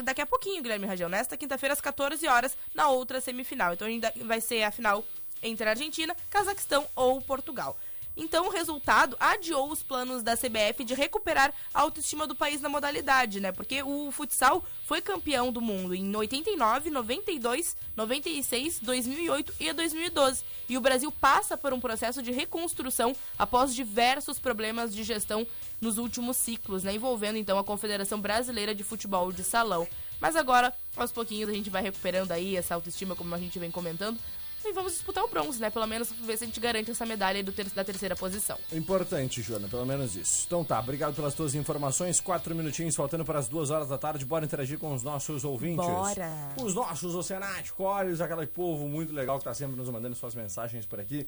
daqui 0.04 0.22
a 0.22 0.26
pouquinho, 0.26 0.62
Guilherme 0.62 0.86
Rajão, 0.86 1.10
nesta 1.10 1.38
quinta-feira, 1.38 1.74
às 1.74 1.82
14 1.82 2.28
horas, 2.28 2.58
na 2.74 2.90
outra 2.90 3.20
semifinal. 3.20 3.74
Então, 3.74 3.88
ainda 3.88 4.14
vai 4.24 4.42
ser 4.42 4.64
a 4.64 4.72
final 4.72 5.04
entre 5.44 5.68
a 5.68 5.72
Argentina, 5.72 6.16
Cazaquistão 6.30 6.88
ou 6.96 7.22
Portugal. 7.22 7.78
Então, 8.22 8.46
o 8.46 8.52
resultado 8.52 9.18
adiou 9.20 9.72
os 9.72 9.82
planos 9.82 10.22
da 10.22 10.38
CBF 10.38 10.84
de 10.86 10.94
recuperar 10.94 11.52
a 11.74 11.82
autoestima 11.82 12.28
do 12.28 12.36
país 12.36 12.62
na 12.62 12.70
modalidade, 12.70 13.40
né? 13.40 13.52
Porque 13.52 13.82
o 13.82 14.12
futsal 14.12 14.64
foi 14.86 15.02
campeão 15.02 15.52
do 15.52 15.60
mundo 15.60 15.96
em 15.96 16.16
89, 16.16 16.92
92, 16.92 17.76
96, 17.96 18.80
2008 18.80 19.54
e 19.60 19.74
2012. 19.74 20.44
E 20.70 20.78
o 20.78 20.82
Brasil 20.82 21.12
passa 21.12 21.58
por 21.58 21.74
um 21.74 21.80
processo 21.80 22.22
de 22.22 22.32
reconstrução 22.32 23.16
após 23.40 23.74
diversos 23.74 24.38
problemas 24.38 24.94
de 24.94 25.04
gestão 25.04 25.48
nos 25.82 25.98
últimos 25.98 26.38
ciclos, 26.38 26.84
né? 26.84 26.94
Envolvendo 26.94 27.38
então 27.38 27.58
a 27.58 27.64
Confederação 27.64 28.22
Brasileira 28.22 28.76
de 28.76 28.84
Futebol 28.84 29.32
de 29.32 29.44
Salão. 29.44 29.88
Mas 30.20 30.36
agora, 30.36 30.72
aos 30.96 31.12
pouquinhos, 31.12 31.50
a 31.50 31.54
gente 31.54 31.72
vai 31.72 31.82
recuperando 31.82 32.32
aí 32.32 32.56
essa 32.56 32.76
autoestima, 32.76 33.16
como 33.16 33.34
a 33.34 33.40
gente 33.40 33.58
vem 33.58 33.72
comentando. 33.72 34.20
E 34.64 34.74
vamos 34.74 34.94
disputar 34.94 35.24
o 35.24 35.28
bronze, 35.28 35.60
né? 35.60 35.70
Pelo 35.70 35.88
menos 35.88 36.12
ver 36.12 36.38
se 36.38 36.44
a 36.44 36.48
gente 36.48 36.60
garante 36.60 36.92
essa 36.92 37.06
medalha 37.06 37.44
ter- 37.52 37.70
da 37.72 37.84
terceira 37.84 38.16
posição. 38.16 38.58
Importante, 38.72 39.42
Joana, 39.42 39.68
pelo 39.68 39.86
menos 39.86 40.16
isso. 40.16 40.44
Então 40.46 40.64
tá, 40.64 40.80
obrigado 40.80 41.16
pelas 41.16 41.34
tuas 41.34 41.56
informações. 41.56 42.20
Quatro 42.22 42.54
minutinhos 42.56 42.96
faltando 42.96 43.26
para 43.26 43.40
as 43.40 43.48
duas 43.48 43.70
horas 43.72 43.88
da 43.90 43.98
tarde. 43.98 44.24
Bora 44.26 44.46
interagir 44.46 44.78
com 44.78 44.94
os 44.94 45.04
nossos 45.04 45.44
ouvintes. 45.44 45.86
Bora. 45.86 46.32
Os 46.62 46.76
nossos 46.76 47.16
oceanáticos, 47.16 48.22
aquele 48.22 48.48
povo 48.48 48.88
muito 48.88 49.14
legal 49.14 49.38
que 49.40 49.46
tá 49.46 49.54
sempre 49.54 49.76
nos 49.76 49.90
mandando 49.90 50.16
suas 50.16 50.36
mensagens 50.36 50.86
por 50.86 51.00
aqui. 51.00 51.28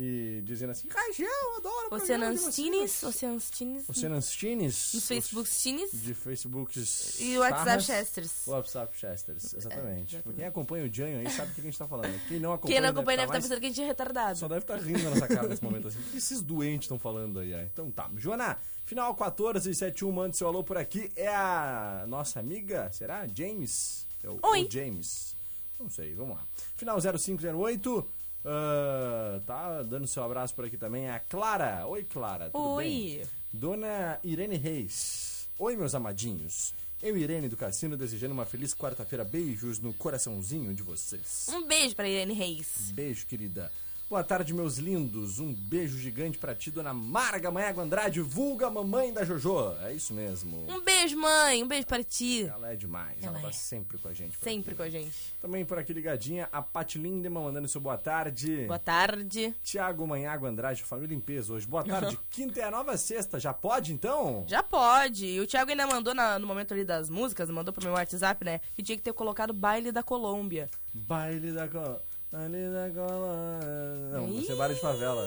E 0.00 0.40
dizendo 0.44 0.70
assim, 0.70 0.86
Rajão, 0.88 1.56
adoro 1.56 1.88
Oceanastines, 1.96 2.92
vocês." 3.00 3.02
Oceanastines, 3.02 3.88
Oceanastines. 3.88 4.92
nos 4.94 5.08
Facebookstines 5.08 5.90
De 5.92 6.14
Facebooks. 6.14 7.18
e 7.20 7.36
o 7.36 7.40
WhatsApp. 7.40 7.82
Chesters. 7.82 8.46
WhatsApp 8.46 8.96
Chesters, 8.96 9.54
exatamente. 9.54 10.22
Quem 10.36 10.44
acompanha 10.44 10.84
o 10.88 10.94
Janho 10.94 11.18
aí 11.18 11.28
sabe 11.28 11.50
o 11.50 11.54
que 11.56 11.60
a 11.62 11.64
gente 11.64 11.76
tá 11.76 11.88
falando. 11.88 12.16
Quem 12.28 12.38
não 12.38 12.52
acompanha, 12.52 12.74
Quem 12.76 12.80
não 12.80 12.88
acompanha 12.90 13.16
deve 13.18 13.32
tá 13.32 13.38
estar 13.38 13.40
mais- 13.40 13.44
pensando 13.44 13.60
que 13.60 13.66
a 13.66 13.68
gente 13.70 13.80
é 13.82 13.86
retardado. 13.86 14.38
só 14.38 14.46
deve 14.46 14.60
estar 14.60 14.76
rindo 14.76 15.02
na 15.02 15.10
nossa 15.10 15.26
cara 15.26 15.48
nesse 15.48 15.64
momento 15.64 15.88
assim. 15.88 15.98
O 15.98 16.02
que 16.04 16.18
esses 16.18 16.42
doentes 16.42 16.84
estão 16.84 16.98
falando 16.98 17.40
aí? 17.40 17.52
é? 17.52 17.64
Então 17.64 17.90
tá. 17.90 18.08
Joana, 18.16 18.56
final 18.84 19.12
1471, 19.14 20.12
manda 20.12 20.32
seu 20.32 20.46
alô 20.46 20.62
por 20.62 20.78
aqui. 20.78 21.10
É 21.16 21.26
a 21.26 22.04
nossa 22.06 22.38
amiga, 22.38 22.88
será? 22.92 23.26
James? 23.34 24.06
É 24.22 24.28
o, 24.28 24.38
Oi. 24.42 24.62
o 24.64 24.70
James. 24.70 25.34
Não 25.80 25.90
sei, 25.90 26.14
vamos 26.14 26.36
lá. 26.36 26.44
Final 26.76 27.00
0508. 27.00 28.08
Ah, 28.50 29.40
tá 29.46 29.82
dando 29.82 30.06
seu 30.06 30.22
abraço 30.22 30.54
por 30.54 30.64
aqui 30.64 30.76
também. 30.78 31.08
A 31.10 31.20
Clara. 31.20 31.86
Oi, 31.86 32.02
Clara. 32.04 32.48
Tudo 32.50 32.70
Oi. 32.70 32.84
bem? 32.84 33.22
Dona 33.52 34.18
Irene 34.24 34.56
Reis. 34.56 35.48
Oi, 35.58 35.76
meus 35.76 35.94
amadinhos. 35.94 36.72
Eu, 37.02 37.16
Irene 37.16 37.48
do 37.48 37.56
Cassino, 37.56 37.96
desejando 37.96 38.32
uma 38.32 38.46
feliz 38.46 38.74
quarta-feira. 38.74 39.24
Beijos 39.24 39.78
no 39.80 39.92
coraçãozinho 39.92 40.74
de 40.74 40.82
vocês. 40.82 41.46
Um 41.50 41.66
beijo 41.66 41.94
pra 41.94 42.08
Irene 42.08 42.32
Reis. 42.32 42.90
Beijo, 42.92 43.26
querida. 43.26 43.70
Boa 44.08 44.24
tarde, 44.24 44.54
meus 44.54 44.78
lindos. 44.78 45.38
Um 45.38 45.52
beijo 45.52 45.98
gigante 45.98 46.38
pra 46.38 46.54
ti, 46.54 46.70
dona 46.70 46.94
Marga 46.94 47.50
Manhago 47.50 47.82
Andrade, 47.82 48.22
vulga 48.22 48.70
mamãe 48.70 49.12
da 49.12 49.22
Jojo. 49.22 49.76
É 49.82 49.92
isso 49.92 50.14
mesmo. 50.14 50.64
Um 50.66 50.80
beijo, 50.82 51.14
mãe. 51.18 51.62
Um 51.62 51.68
beijo 51.68 51.86
para 51.86 52.02
ti. 52.02 52.46
Ela 52.46 52.72
é 52.72 52.76
demais, 52.76 53.18
ela, 53.22 53.32
Ela 53.34 53.42
tá 53.42 53.48
é. 53.50 53.52
sempre 53.52 53.98
com 53.98 54.08
a 54.08 54.14
gente. 54.14 54.34
Sempre 54.42 54.70
aqui. 54.70 54.76
com 54.78 54.82
a 54.82 54.88
gente. 54.88 55.12
Também 55.42 55.62
por 55.62 55.78
aqui 55.78 55.92
ligadinha, 55.92 56.48
a 56.50 56.62
Pati 56.62 56.96
Lindemann 56.98 57.44
mandando 57.44 57.68
seu 57.68 57.82
boa 57.82 57.98
tarde. 57.98 58.64
Boa 58.66 58.78
tarde. 58.78 59.54
Tiago 59.62 60.06
Manhago 60.06 60.46
Andrade, 60.46 60.82
família 60.84 61.14
em 61.14 61.20
peso 61.20 61.52
hoje. 61.52 61.66
Boa 61.66 61.84
tarde. 61.84 62.18
Quinta 62.30 62.60
é 62.60 62.64
a 62.64 62.70
nova 62.70 62.96
sexta, 62.96 63.38
já 63.38 63.52
pode 63.52 63.92
então? 63.92 64.42
Já 64.48 64.62
pode. 64.62 65.26
E 65.26 65.38
o 65.38 65.46
Thiago 65.46 65.70
ainda 65.70 65.86
mandou 65.86 66.14
na- 66.14 66.38
no 66.38 66.46
momento 66.46 66.72
ali 66.72 66.82
das 66.82 67.10
músicas, 67.10 67.50
mandou 67.50 67.74
pro 67.74 67.84
meu 67.84 67.92
WhatsApp, 67.92 68.42
né? 68.42 68.62
Que 68.74 68.82
tinha 68.82 68.96
que 68.96 69.02
ter 69.04 69.12
colocado 69.12 69.52
baile 69.52 69.92
da 69.92 70.02
Colômbia. 70.02 70.70
Baile 70.94 71.52
da 71.52 71.68
Colômbia. 71.68 72.08
Baile 72.30 72.68
da 72.70 72.90
Colômbia. 72.90 74.10
Não, 74.12 74.26
você 74.28 74.52
é 74.52 74.56
baile 74.56 74.74
de 74.74 74.80
favela. 74.80 75.26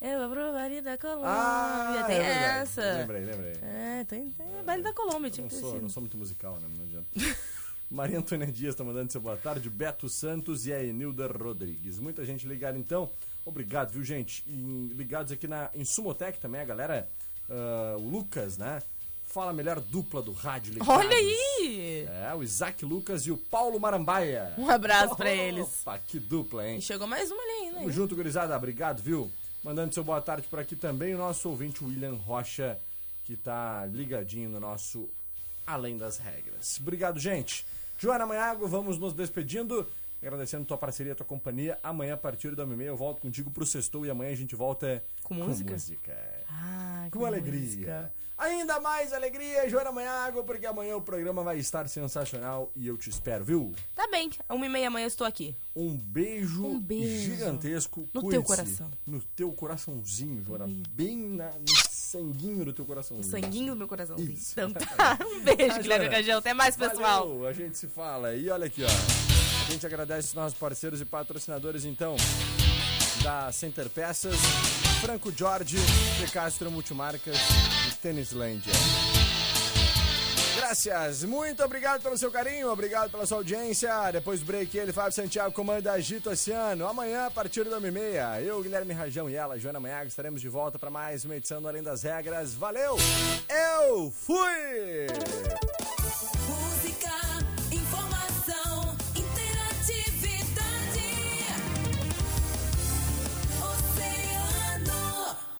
Eu 0.00 0.20
vou 0.20 0.30
pro 0.30 0.52
baile 0.52 0.80
da 0.80 0.96
Colômbia. 0.96 1.28
Ah, 1.28 2.04
tem 2.06 2.16
é 2.18 2.60
essa. 2.60 2.82
Lembrei, 2.98 3.24
lembrei. 3.24 3.52
É, 3.62 4.04
tem, 4.04 4.30
tem 4.30 4.46
baile 4.64 4.82
da 4.82 4.92
Colômbia, 4.92 5.30
tinha 5.30 5.42
Não 5.42 5.48
que 5.48 5.56
sou, 5.56 5.80
não 5.80 5.88
sou 5.88 6.00
muito 6.02 6.16
musical, 6.16 6.58
né? 6.60 6.68
Não 6.76 6.84
adianta. 6.84 7.06
Maria 7.90 8.18
Antônia 8.18 8.46
Dias 8.50 8.74
tá 8.74 8.84
mandando 8.84 9.10
seu 9.10 9.20
boa 9.20 9.36
tarde, 9.36 9.70
Beto 9.70 10.08
Santos 10.08 10.66
e 10.66 10.72
a 10.72 10.82
Enilda 10.82 11.26
Rodrigues. 11.26 11.98
Muita 11.98 12.24
gente 12.24 12.46
ligada 12.46 12.78
então. 12.78 13.10
Obrigado, 13.44 13.92
viu, 13.92 14.04
gente? 14.04 14.44
E 14.46 14.90
ligados 14.92 15.32
aqui 15.32 15.46
na, 15.48 15.70
em 15.74 15.84
Sumotec 15.84 16.38
também, 16.38 16.60
a 16.60 16.64
galera. 16.64 17.08
ah, 17.50 17.96
o 17.96 18.08
Lucas, 18.08 18.58
né? 18.58 18.80
Fala 19.36 19.50
a 19.50 19.52
melhor 19.52 19.80
dupla 19.80 20.22
do 20.22 20.32
rádio 20.32 20.72
ligados. 20.72 20.94
Olha 20.94 21.14
aí! 21.14 22.06
É, 22.08 22.34
o 22.34 22.42
Isaac 22.42 22.82
Lucas 22.86 23.26
e 23.26 23.30
o 23.30 23.36
Paulo 23.36 23.78
Marambaia. 23.78 24.54
Um 24.56 24.70
abraço 24.70 25.14
pra 25.14 25.30
eles. 25.30 25.82
Opa, 25.82 25.98
que 25.98 26.18
dupla, 26.18 26.66
hein? 26.66 26.78
E 26.78 26.80
chegou 26.80 27.06
mais 27.06 27.30
uma 27.30 27.42
ali 27.42 27.50
ainda. 27.50 27.74
Tamo 27.74 27.86
hein? 27.86 27.92
junto, 27.92 28.16
gurizada. 28.16 28.56
Obrigado, 28.56 29.02
viu? 29.02 29.30
Mandando 29.62 29.92
seu 29.92 30.02
boa 30.02 30.22
tarde 30.22 30.48
por 30.48 30.58
aqui 30.58 30.74
também 30.74 31.14
o 31.14 31.18
nosso 31.18 31.50
ouvinte 31.50 31.84
William 31.84 32.14
Rocha, 32.14 32.78
que 33.24 33.36
tá 33.36 33.84
ligadinho 33.84 34.48
no 34.48 34.58
nosso 34.58 35.06
Além 35.66 35.98
das 35.98 36.16
Regras. 36.16 36.78
Obrigado, 36.80 37.20
gente. 37.20 37.66
Joana 37.98 38.24
Manhago, 38.24 38.66
vamos 38.66 38.96
nos 38.98 39.12
despedindo. 39.12 39.86
Agradecendo 40.22 40.64
tua 40.64 40.78
parceria, 40.78 41.14
tua 41.14 41.26
companhia. 41.26 41.78
Amanhã, 41.82 42.14
a 42.14 42.16
partir 42.16 42.56
da 42.56 42.64
meia, 42.64 42.88
eu 42.88 42.96
volto 42.96 43.20
contigo 43.20 43.50
pro 43.50 43.66
Sextou 43.66 44.06
e 44.06 44.10
amanhã 44.10 44.32
a 44.32 44.34
gente 44.34 44.56
volta 44.56 45.04
Com 45.22 45.34
música? 45.34 45.72
música. 45.74 46.44
Ah, 46.48 47.06
Com 47.10 47.18
que 47.18 47.26
alegria. 47.26 47.60
música. 47.60 48.12
Ainda 48.38 48.78
mais 48.80 49.14
alegria, 49.14 49.66
Joana 49.68 49.90
Manhago, 49.90 50.44
porque 50.44 50.66
amanhã 50.66 50.94
o 50.94 51.00
programa 51.00 51.42
vai 51.42 51.58
estar 51.58 51.88
sensacional 51.88 52.70
e 52.76 52.86
eu 52.86 52.96
te 52.98 53.08
espero, 53.08 53.42
viu? 53.42 53.74
Tá 53.94 54.06
bem, 54.08 54.30
uma 54.50 54.66
e 54.66 54.68
meia 54.68 54.88
amanhã 54.88 55.04
eu 55.04 55.08
estou 55.08 55.26
aqui. 55.26 55.56
Um 55.74 55.96
beijo, 55.96 56.66
Um 56.66 56.78
beijo. 56.78 57.34
gigantesco. 57.34 58.06
No 58.12 58.28
teu 58.28 58.42
coração. 58.42 58.90
No 59.06 59.20
teu 59.34 59.50
coraçãozinho, 59.52 60.44
Joana. 60.44 60.66
Bem 60.90 61.16
na, 61.16 61.48
no 61.50 61.64
sanguinho 61.90 62.66
do 62.66 62.74
teu 62.74 62.84
coraçãozinho. 62.84 63.30
sanguinho 63.30 63.72
do 63.72 63.78
meu 63.78 63.88
coraçãozinho. 63.88 64.32
Isso. 64.32 64.52
Então 64.52 64.70
tá. 64.70 65.18
Um 65.24 65.40
beijo, 65.40 65.80
Guilherme 65.80 66.08
Rangel. 66.08 66.38
Até 66.38 66.52
mais, 66.52 66.76
pessoal. 66.76 67.26
Valeu, 67.28 67.46
a 67.46 67.52
gente 67.54 67.78
se 67.78 67.86
fala. 67.86 68.34
E 68.34 68.50
olha 68.50 68.66
aqui, 68.66 68.82
ó. 68.84 69.66
A 69.66 69.70
gente 69.70 69.86
agradece 69.86 70.28
os 70.28 70.34
nossos 70.34 70.58
parceiros 70.58 71.00
e 71.00 71.04
patrocinadores, 71.06 71.84
então, 71.86 72.16
da 73.22 73.50
Center 73.50 73.88
Peças, 73.90 74.36
Franco 75.00 75.32
Jorge, 75.32 75.78
De 76.18 76.30
Castro 76.30 76.70
Multimarcas 76.70 77.36
Tênislândia. 78.06 78.72
Graças, 80.54 81.24
muito 81.24 81.64
obrigado 81.64 82.02
pelo 82.02 82.16
seu 82.16 82.30
carinho, 82.30 82.70
obrigado 82.70 83.10
pela 83.10 83.26
sua 83.26 83.38
audiência. 83.38 83.90
Depois 84.12 84.38
do 84.38 84.46
break, 84.46 84.78
ele, 84.78 84.92
Fábio 84.92 85.10
Santiago, 85.10 85.50
comanda 85.50 85.90
Agito 85.90 86.30
Oceano. 86.30 86.86
Amanhã, 86.86 87.26
a 87.26 87.30
partir 87.32 87.64
da 87.64 87.80
1h30, 87.80 88.42
eu, 88.42 88.62
Guilherme 88.62 88.94
Rajão 88.94 89.28
e 89.28 89.34
ela, 89.34 89.58
Joana 89.58 89.80
Manhago, 89.80 90.06
estaremos 90.06 90.40
de 90.40 90.48
volta 90.48 90.78
para 90.78 90.88
mais 90.88 91.24
uma 91.24 91.34
edição 91.34 91.60
do 91.60 91.66
Além 91.66 91.82
das 91.82 92.04
Regras. 92.04 92.54
Valeu! 92.54 92.96
Eu 93.48 94.12
fui! 94.12 95.65